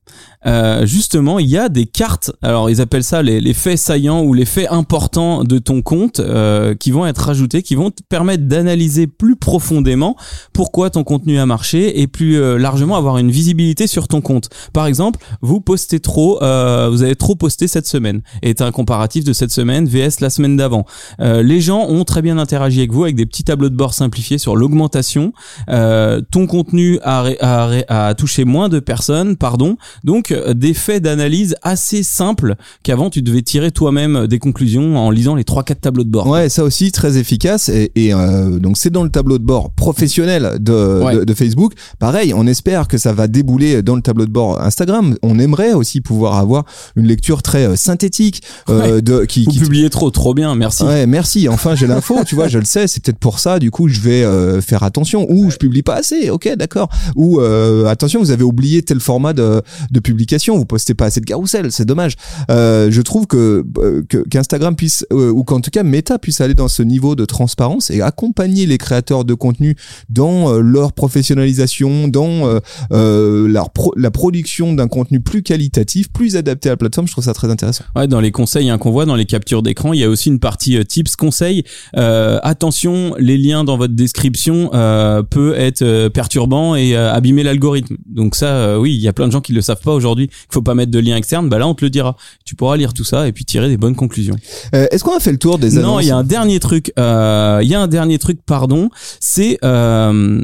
Euh, 0.45 0.85
justement, 0.85 1.39
il 1.39 1.47
y 1.47 1.57
a 1.57 1.69
des 1.69 1.85
cartes. 1.85 2.31
Alors, 2.41 2.69
ils 2.69 2.81
appellent 2.81 3.03
ça 3.03 3.21
les, 3.21 3.53
faits 3.53 3.77
saillants 3.77 4.23
ou 4.23 4.33
les 4.33 4.45
faits 4.45 4.67
importants 4.71 5.43
de 5.43 5.59
ton 5.59 5.81
compte 5.81 6.19
euh, 6.19 6.73
qui 6.73 6.91
vont 6.91 7.05
être 7.05 7.19
rajoutés, 7.19 7.61
qui 7.61 7.75
vont 7.75 7.91
te 7.91 8.01
permettre 8.07 8.45
d'analyser 8.45 9.07
plus 9.07 9.35
profondément 9.35 10.15
pourquoi 10.53 10.89
ton 10.89 11.03
contenu 11.03 11.37
a 11.39 11.45
marché 11.45 12.01
et 12.01 12.07
plus 12.07 12.37
euh, 12.37 12.57
largement 12.57 12.95
avoir 12.95 13.17
une 13.17 13.29
visibilité 13.29 13.87
sur 13.87 14.07
ton 14.07 14.21
compte. 14.21 14.49
Par 14.73 14.87
exemple, 14.87 15.19
vous 15.41 15.61
postez 15.61 15.99
trop, 15.99 16.39
vous 16.39 17.03
avez 17.03 17.15
trop 17.15 17.35
posté 17.35 17.67
cette 17.67 17.87
semaine 17.87 18.21
et 18.41 18.55
t'as 18.55 18.65
un 18.65 18.71
comparatif 18.71 19.23
de 19.23 19.33
cette 19.33 19.51
semaine 19.51 19.87
vs 19.87 20.19
la 20.21 20.29
semaine 20.29 20.57
d'avant. 20.57 20.85
Les 21.19 21.61
gens 21.61 21.85
ont 21.87 22.03
très 22.03 22.21
bien 22.21 22.37
interagi 22.37 22.79
avec 22.79 22.91
vous 22.91 23.03
avec 23.03 23.15
des 23.15 23.25
petits 23.25 23.43
tableaux 23.43 23.69
de 23.69 23.75
bord 23.75 23.93
simplifiés 23.93 24.37
sur 24.37 24.55
l'augmentation 24.55 25.33
ton 25.67 26.47
contenu 26.47 26.99
a, 27.03 27.25
a 27.87 28.13
touché 28.15 28.45
moins 28.45 28.69
de 28.69 28.79
personnes, 28.79 29.35
pardon. 29.35 29.77
Donc 30.03 30.30
euh, 30.31 30.53
des 30.53 30.73
faits 30.73 31.03
d'analyse 31.03 31.55
assez 31.61 32.03
simples 32.03 32.55
qu'avant 32.83 33.09
tu 33.09 33.21
devais 33.21 33.41
tirer 33.41 33.71
toi-même 33.71 34.27
des 34.27 34.39
conclusions 34.39 34.97
en 34.97 35.11
lisant 35.11 35.35
les 35.35 35.43
trois 35.43 35.63
quatre 35.63 35.81
tableaux 35.81 36.03
de 36.03 36.09
bord. 36.09 36.27
Ouais, 36.27 36.49
ça 36.49 36.63
aussi 36.63 36.91
très 36.91 37.17
efficace 37.17 37.69
et, 37.69 37.91
et, 37.95 38.13
euh, 38.13 38.59
donc 38.59 38.77
c'est 38.77 38.89
dans 38.89 39.03
le 39.03 39.09
tableau 39.09 39.37
de 39.37 39.43
bord 39.43 39.71
professionnel 39.71 40.57
de, 40.59 41.01
Ouais. 41.03 41.15
de, 41.17 41.23
de 41.23 41.33
Facebook. 41.33 41.73
Pareil, 41.99 42.33
on 42.33 42.47
espère 42.47 42.87
que 42.87 42.97
ça 42.97 43.13
va 43.13 43.27
débouler 43.27 43.81
dans 43.81 43.95
le 43.95 44.01
tableau 44.01 44.25
de 44.25 44.31
bord 44.31 44.61
Instagram. 44.61 45.15
On 45.21 45.37
aimerait 45.39 45.73
aussi 45.73 46.01
pouvoir 46.01 46.37
avoir 46.37 46.65
une 46.95 47.05
lecture 47.07 47.41
très 47.43 47.65
euh, 47.65 47.75
synthétique 47.75 48.41
euh, 48.69 49.01
de 49.01 49.25
qui, 49.25 49.45
Vous 49.45 49.51
qui 49.51 49.59
publiez 49.59 49.89
trop, 49.89 50.09
trop 50.11 50.33
bien, 50.33 50.55
merci. 50.55 50.83
Ouais, 50.83 51.05
merci. 51.07 51.47
Enfin, 51.49 51.75
j'ai 51.75 51.87
l'info, 51.87 52.19
tu 52.25 52.35
vois, 52.35 52.47
je 52.47 52.59
le 52.59 52.65
sais. 52.65 52.87
C'est 52.87 53.03
peut-être 53.03 53.19
pour 53.19 53.39
ça. 53.39 53.59
Du 53.59 53.71
coup, 53.71 53.87
je 53.87 53.99
vais 53.99 54.23
euh, 54.23 54.61
faire 54.61 54.83
attention. 54.83 55.25
Ou 55.29 55.49
je 55.51 55.57
publie 55.57 55.81
pas 55.83 55.95
assez. 55.95 56.29
Ok, 56.29 56.49
d'accord. 56.57 56.89
Ou 57.15 57.39
euh, 57.39 57.85
attention, 57.87 58.19
vous 58.19 58.31
avez 58.31 58.43
oublié 58.43 58.81
tel 58.83 58.99
format 58.99 59.33
de, 59.33 59.61
de 59.91 59.99
publication. 59.99 60.20
Vous 60.57 60.65
postez 60.65 60.93
pas 60.93 61.05
assez 61.05 61.19
de 61.19 61.25
carousel. 61.25 61.71
C'est 61.71 61.85
dommage. 61.85 62.15
Euh, 62.49 62.89
je 62.91 63.01
trouve 63.01 63.27
que 63.27 63.65
euh, 63.77 64.03
qu'Instagram 64.29 64.75
puisse 64.75 65.05
euh, 65.11 65.31
ou 65.31 65.43
qu'en 65.43 65.61
tout 65.61 65.71
cas 65.71 65.83
Meta 65.83 66.19
puisse 66.19 66.41
aller 66.41 66.53
dans 66.53 66.67
ce 66.67 66.83
niveau 66.83 67.15
de 67.15 67.25
transparence 67.25 67.89
et 67.89 68.01
accompagner 68.01 68.65
les 68.65 68.77
créateurs 68.77 69.25
de 69.25 69.33
contenu 69.33 69.75
dans 70.09 70.53
euh, 70.53 70.61
leur 70.61 70.93
professionnalisation, 70.93 72.07
dans 72.07 72.59
leur 72.91 73.69
pro- 73.71 73.93
la 73.97 74.11
production 74.11 74.73
d'un 74.73 74.87
contenu 74.87 75.19
plus 75.21 75.43
qualitatif, 75.43 76.11
plus 76.11 76.35
adapté 76.35 76.69
à 76.69 76.73
la 76.73 76.77
plateforme. 76.77 77.07
Je 77.07 77.13
trouve 77.13 77.23
ça 77.23 77.33
très 77.33 77.49
intéressant. 77.49 77.83
Ouais, 77.95 78.07
dans 78.07 78.19
les 78.19 78.31
conseils 78.31 78.69
hein, 78.69 78.77
qu'on 78.77 78.91
voit 78.91 79.05
dans 79.05 79.15
les 79.15 79.25
captures 79.25 79.63
d'écran, 79.63 79.93
il 79.93 79.99
y 79.99 80.03
a 80.03 80.09
aussi 80.09 80.29
une 80.29 80.39
partie 80.39 80.83
tips 80.85 81.15
conseils. 81.15 81.63
Attention, 81.93 83.13
les 83.17 83.37
liens 83.37 83.63
dans 83.63 83.77
votre 83.77 83.93
description 83.93 84.69
peut 85.29 85.53
être 85.55 86.07
perturbant 86.09 86.75
et 86.75 86.95
abîmer 86.95 87.43
l'algorithme. 87.43 87.97
Donc 88.07 88.35
ça, 88.35 88.79
oui, 88.79 88.93
il 88.95 89.01
y 89.01 89.07
a 89.07 89.13
plein 89.13 89.27
de 89.27 89.31
gens 89.31 89.41
qui 89.41 89.53
le 89.53 89.61
savent 89.61 89.81
pas 89.81 89.93
aujourd'hui. 89.93 90.10
Il 90.19 90.29
faut 90.49 90.61
pas 90.61 90.75
mettre 90.75 90.91
de 90.91 90.99
lien 90.99 91.15
externe. 91.15 91.49
Bah 91.49 91.57
là, 91.59 91.67
on 91.67 91.73
te 91.73 91.83
le 91.85 91.89
dira. 91.89 92.15
Tu 92.45 92.55
pourras 92.55 92.77
lire 92.77 92.93
tout 92.93 93.03
ça 93.03 93.27
et 93.27 93.31
puis 93.31 93.45
tirer 93.45 93.69
des 93.69 93.77
bonnes 93.77 93.95
conclusions. 93.95 94.35
Euh, 94.75 94.87
Est-ce 94.91 95.03
qu'on 95.03 95.15
a 95.15 95.19
fait 95.19 95.31
le 95.31 95.37
tour 95.39 95.57
des 95.57 95.77
annonces 95.77 95.91
Non, 95.91 95.99
il 95.99 96.07
y 96.07 96.11
a 96.11 96.17
un 96.17 96.23
dernier 96.23 96.59
truc. 96.59 96.91
euh, 96.99 97.59
Il 97.63 97.69
y 97.69 97.75
a 97.75 97.79
un 97.81 97.87
dernier 97.87 98.17
truc, 98.19 98.39
pardon. 98.45 98.89
C'est 99.19 99.57
euh, 99.63 100.43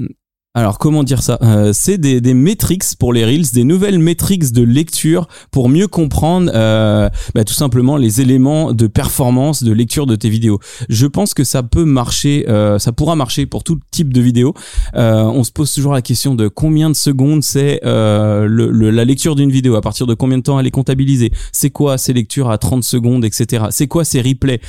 alors 0.58 0.80
comment 0.80 1.04
dire 1.04 1.22
ça? 1.22 1.38
Euh, 1.44 1.70
C'est 1.72 2.00
des, 2.00 2.20
des 2.20 2.34
métriques 2.34 2.84
pour 2.98 3.14
les 3.14 3.24
reels, 3.24 3.46
des 3.54 3.64
nouvelles 3.64 4.00
métriques 4.00 4.52
de 4.52 4.64
lecture 4.64 5.28
pour 5.52 5.70
mieux 5.70 5.88
comprendre 5.88 6.50
euh, 6.56 7.10
bah, 7.36 7.44
tout 7.44 7.54
simplement 7.54 7.96
les 7.96 8.22
éléments 8.22 8.74
de 8.74 8.88
performance 8.88 9.62
de 9.62 9.72
lecture 9.72 10.08
de 10.08 10.16
tes 10.16 10.30
vidéos. 10.30 10.60
Je 10.90 11.06
pense 11.06 11.36
que 11.36 11.44
ça 11.44 11.62
peut 11.62 11.86
marcher, 11.86 12.46
euh, 12.50 12.80
ça 12.80 12.92
pourra 12.92 13.16
marcher 13.16 13.46
pour 13.46 13.64
tout 13.64 13.78
type 13.92 14.12
de 14.12 14.20
vidéo. 14.20 14.56
Euh, 14.96 15.26
on 15.26 15.44
se 15.44 15.52
pose 15.52 15.72
toujours 15.72 15.94
la 15.94 16.02
question 16.02 16.34
de 16.34 16.48
combien 16.48 16.90
de 16.90 16.96
secondes 16.96 17.44
c'est 17.44 17.80
la 17.84 19.06
lecture 19.06 19.36
d'une 19.36 19.52
vidéo, 19.52 19.76
à 19.76 19.82
partir 19.82 20.08
de 20.08 20.16
combien 20.16 20.40
de 20.40 20.44
temps 20.44 20.60
elle 20.60 20.66
est 20.66 20.72
comptabilisée, 20.72 21.32
c'est 21.52 21.70
quoi 21.70 22.00
ces 22.00 22.14
lectures 22.14 22.50
à 22.50 22.58
30 22.58 22.84
secondes, 22.84 23.24
etc. 23.24 23.66
C'est 23.70 23.88
quoi 23.88 24.04
ces 24.04 24.22
replays 24.22 24.60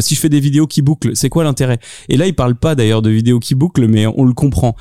Si 0.00 0.14
je 0.14 0.20
fais 0.20 0.28
des 0.28 0.40
vidéos 0.40 0.66
qui 0.66 0.82
bouclent, 0.82 1.12
c'est 1.14 1.30
quoi 1.30 1.44
l'intérêt? 1.44 1.78
Et 2.10 2.18
là, 2.18 2.26
il 2.26 2.34
parle 2.34 2.56
pas 2.56 2.74
d'ailleurs 2.74 3.00
de 3.00 3.08
vidéos 3.08 3.38
qui 3.38 3.54
bouclent, 3.54 3.86
mais 3.86 4.06
on 4.06 4.24
le 4.24 4.34
comprend. 4.34 4.76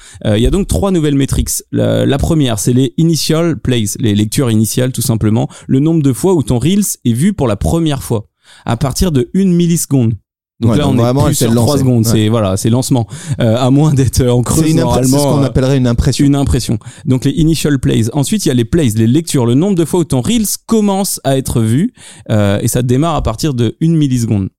Donc 0.49 0.67
trois 0.67 0.91
nouvelles 0.91 1.15
métriques. 1.15 1.49
La, 1.71 2.05
la 2.05 2.17
première, 2.17 2.59
c'est 2.59 2.73
les 2.73 2.93
initial 2.97 3.57
plays, 3.59 3.85
les 3.99 4.15
lectures 4.15 4.51
initiales 4.51 4.91
tout 4.91 5.01
simplement, 5.01 5.47
le 5.67 5.79
nombre 5.79 6.01
de 6.03 6.13
fois 6.13 6.33
où 6.33 6.43
ton 6.43 6.59
reels 6.59 6.83
est 7.05 7.13
vu 7.13 7.33
pour 7.33 7.47
la 7.47 7.55
première 7.55 8.03
fois, 8.03 8.27
à 8.65 8.77
partir 8.77 9.11
de 9.11 9.29
une 9.33 9.53
milliseconde. 9.53 10.13
Donc 10.61 10.71
Ouais, 10.71 10.77
là, 10.77 10.83
donc 10.83 10.95
on 10.95 10.97
est 10.97 11.01
vraiment, 11.01 11.23
plus 11.25 11.35
c'est 11.35 11.45
sur 11.45 11.53
lancé. 11.53 11.67
3 11.67 11.77
secondes. 11.77 12.05
Ouais. 12.05 12.11
C'est 12.11 12.27
voilà, 12.27 12.57
c'est 12.57 12.69
lancement. 12.69 13.07
Euh, 13.39 13.55
à 13.55 13.69
moins 13.71 13.93
d'être 13.93 14.21
en 14.27 14.41
creuse 14.43 14.65
C'est 14.65 14.73
impr- 14.73 14.97
c'est 14.97 15.05
ce 15.05 15.11
normalement. 15.11 15.35
qu'on 15.37 15.41
euh, 15.43 15.45
appellerait 15.45 15.77
une 15.77 15.87
impression. 15.87 16.25
une 16.25 16.35
impression. 16.35 16.77
Donc 17.05 17.23
les 17.23 17.31
initial 17.31 17.79
plays. 17.79 18.13
Ensuite, 18.13 18.45
il 18.45 18.49
y 18.49 18.51
a 18.51 18.55
les 18.55 18.65
plays, 18.65 18.89
les 18.95 19.07
lectures, 19.07 19.45
le 19.45 19.53
nombre 19.53 19.75
de 19.75 19.85
fois 19.85 20.01
où 20.01 20.03
ton 20.03 20.19
reels 20.19 20.45
commence 20.65 21.21
à 21.23 21.37
être 21.37 21.61
vu, 21.61 21.93
euh, 22.29 22.59
et 22.61 22.67
ça 22.67 22.81
démarre 22.81 23.15
à 23.15 23.23
partir 23.23 23.53
de 23.53 23.77
une 23.79 23.95
milliseconde. 23.95 24.49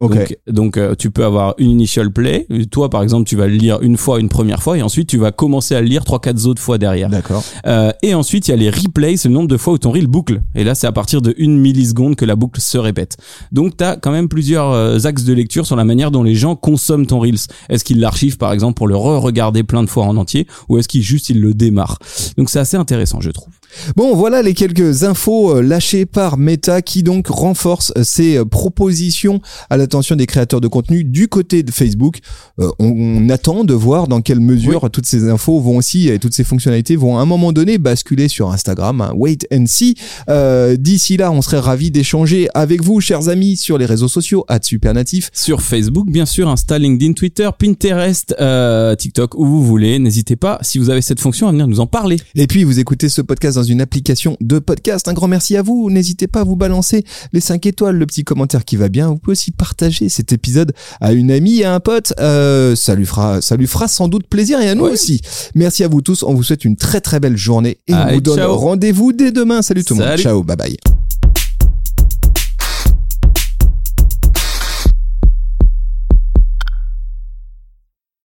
Ok. 0.00 0.14
Donc, 0.14 0.38
donc 0.46 0.76
euh, 0.76 0.94
tu 0.94 1.10
peux 1.10 1.24
avoir 1.24 1.54
une 1.58 1.70
initial 1.70 2.12
play. 2.12 2.46
Toi, 2.70 2.88
par 2.88 3.02
exemple, 3.02 3.28
tu 3.28 3.34
vas 3.34 3.48
le 3.48 3.54
lire 3.54 3.80
une 3.82 3.96
fois, 3.96 4.20
une 4.20 4.28
première 4.28 4.62
fois, 4.62 4.78
et 4.78 4.82
ensuite 4.82 5.08
tu 5.08 5.18
vas 5.18 5.32
commencer 5.32 5.74
à 5.74 5.80
le 5.80 5.88
lire 5.88 6.04
trois, 6.04 6.20
quatre 6.20 6.46
autres 6.46 6.62
fois 6.62 6.78
derrière. 6.78 7.08
D'accord. 7.08 7.42
Euh, 7.66 7.90
et 8.02 8.14
ensuite, 8.14 8.46
il 8.46 8.52
y 8.52 8.54
a 8.54 8.56
les 8.56 8.70
replays, 8.70 9.16
c'est 9.16 9.28
le 9.28 9.34
nombre 9.34 9.48
de 9.48 9.56
fois 9.56 9.72
où 9.72 9.78
ton 9.78 9.90
reel 9.90 10.06
boucle. 10.06 10.40
Et 10.54 10.62
là, 10.62 10.76
c'est 10.76 10.86
à 10.86 10.92
partir 10.92 11.20
de 11.20 11.34
une 11.36 11.58
milliseconde 11.58 12.14
que 12.14 12.24
la 12.24 12.36
boucle 12.36 12.60
se 12.60 12.78
répète. 12.78 13.16
Donc, 13.50 13.76
tu 13.76 13.84
as 13.84 13.96
quand 13.96 14.12
même 14.12 14.28
plusieurs 14.28 14.70
euh, 14.70 14.98
axes 15.04 15.24
de 15.24 15.32
lecture 15.32 15.66
sur 15.66 15.74
la 15.74 15.84
manière 15.84 16.12
dont 16.12 16.22
les 16.22 16.36
gens 16.36 16.54
consomment 16.54 17.06
ton 17.06 17.18
reels. 17.18 17.38
Est-ce 17.68 17.82
qu'ils 17.82 17.98
l'archivent, 17.98 18.36
par 18.36 18.52
exemple, 18.52 18.74
pour 18.74 18.86
le 18.86 18.96
re-regarder 18.96 19.64
plein 19.64 19.82
de 19.82 19.88
fois 19.88 20.04
en 20.04 20.16
entier, 20.16 20.46
ou 20.68 20.78
est-ce 20.78 20.86
qu'ils 20.86 21.02
juste 21.02 21.28
ils 21.28 21.40
le 21.40 21.54
démarrent? 21.54 21.98
Donc, 22.36 22.50
c'est 22.50 22.60
assez 22.60 22.76
intéressant, 22.76 23.20
je 23.20 23.30
trouve. 23.30 23.52
Bon, 23.96 24.14
voilà 24.14 24.42
les 24.42 24.54
quelques 24.54 25.04
infos 25.04 25.56
euh, 25.56 25.62
lâchées 25.62 26.06
par 26.06 26.38
Meta 26.38 26.82
qui 26.82 27.02
donc 27.02 27.26
renforcent 27.28 27.92
euh, 27.96 28.02
ses 28.04 28.36
euh, 28.38 28.44
propositions 28.44 29.40
à 29.70 29.76
l'attention 29.76 30.16
des 30.16 30.26
créateurs 30.26 30.60
de 30.60 30.68
contenu 30.68 31.04
du 31.04 31.28
côté 31.28 31.62
de 31.62 31.70
Facebook. 31.70 32.18
Euh, 32.60 32.68
on, 32.78 32.86
on 32.88 33.28
attend 33.28 33.64
de 33.64 33.74
voir 33.74 34.08
dans 34.08 34.20
quelle 34.20 34.40
mesure 34.40 34.88
toutes 34.90 35.06
ces 35.06 35.28
infos 35.28 35.60
vont 35.60 35.76
aussi 35.76 36.08
et 36.08 36.18
toutes 36.18 36.34
ces 36.34 36.44
fonctionnalités 36.44 36.96
vont 36.96 37.18
à 37.18 37.20
un 37.22 37.26
moment 37.26 37.52
donné 37.52 37.78
basculer 37.78 38.28
sur 38.28 38.50
Instagram. 38.50 39.00
hein. 39.00 39.12
Wait 39.14 39.46
and 39.52 39.66
see. 39.66 39.94
Euh, 40.28 40.76
D'ici 40.76 41.16
là, 41.16 41.30
on 41.32 41.42
serait 41.42 41.58
ravis 41.58 41.90
d'échanger 41.90 42.48
avec 42.54 42.82
vous, 42.82 43.00
chers 43.00 43.28
amis, 43.28 43.56
sur 43.56 43.78
les 43.78 43.84
réseaux 43.86 44.08
sociaux 44.08 44.44
à 44.48 44.58
Supernatif. 44.62 45.30
Sur 45.32 45.60
Facebook, 45.62 46.08
bien 46.10 46.26
sûr, 46.26 46.48
Insta, 46.48 46.78
LinkedIn, 46.78 47.12
Twitter, 47.12 47.48
Pinterest, 47.58 48.34
euh, 48.40 48.94
TikTok, 48.94 49.34
où 49.34 49.44
vous 49.44 49.64
voulez. 49.64 49.98
N'hésitez 49.98 50.36
pas, 50.36 50.58
si 50.62 50.78
vous 50.78 50.90
avez 50.90 51.02
cette 51.02 51.20
fonction, 51.20 51.48
à 51.48 51.50
venir 51.52 51.66
nous 51.68 51.80
en 51.80 51.86
parler. 51.86 52.16
Et 52.34 52.46
puis, 52.46 52.64
vous 52.64 52.78
écoutez 52.78 53.08
ce 53.08 53.20
podcast 53.22 53.57
dans 53.58 53.64
une 53.64 53.80
application 53.80 54.36
de 54.40 54.58
podcast. 54.60 55.08
Un 55.08 55.12
grand 55.14 55.26
merci 55.28 55.56
à 55.56 55.62
vous. 55.62 55.90
N'hésitez 55.90 56.26
pas 56.28 56.40
à 56.40 56.44
vous 56.44 56.56
balancer 56.56 57.04
les 57.32 57.40
5 57.40 57.66
étoiles, 57.66 57.96
le 57.96 58.06
petit 58.06 58.22
commentaire 58.24 58.64
qui 58.64 58.76
va 58.76 58.88
bien. 58.88 59.08
Vous 59.08 59.16
pouvez 59.18 59.32
aussi 59.32 59.50
partager 59.50 60.08
cet 60.08 60.32
épisode 60.32 60.72
à 61.00 61.12
une 61.12 61.30
amie 61.30 61.58
et 61.60 61.64
à 61.64 61.74
un 61.74 61.80
pote. 61.80 62.12
Euh, 62.20 62.76
ça 62.76 62.94
lui 62.94 63.04
fera, 63.06 63.40
ça 63.40 63.56
lui 63.56 63.66
fera 63.66 63.88
sans 63.88 64.08
doute 64.08 64.26
plaisir 64.28 64.60
et 64.60 64.68
à 64.68 64.74
nous 64.74 64.84
Oui. 64.84 64.92
aussi. 64.92 65.20
Merci 65.54 65.82
à 65.84 65.88
vous 65.88 66.02
tous. 66.02 66.22
On 66.22 66.34
vous 66.34 66.42
souhaite 66.42 66.64
une 66.64 66.76
très 66.76 67.00
très 67.00 67.18
belle 67.20 67.36
journée 67.36 67.78
et 67.88 67.94
on 67.94 68.14
vous 68.14 68.20
donne 68.20 68.40
rendez-vous 68.42 69.12
dès 69.12 69.32
demain. 69.32 69.62
Salut 69.62 69.84
tout 69.84 69.94
le 69.94 70.04
monde. 70.04 70.16
Ciao. 70.18 70.42
Bye 70.42 70.56
bye. 70.56 70.97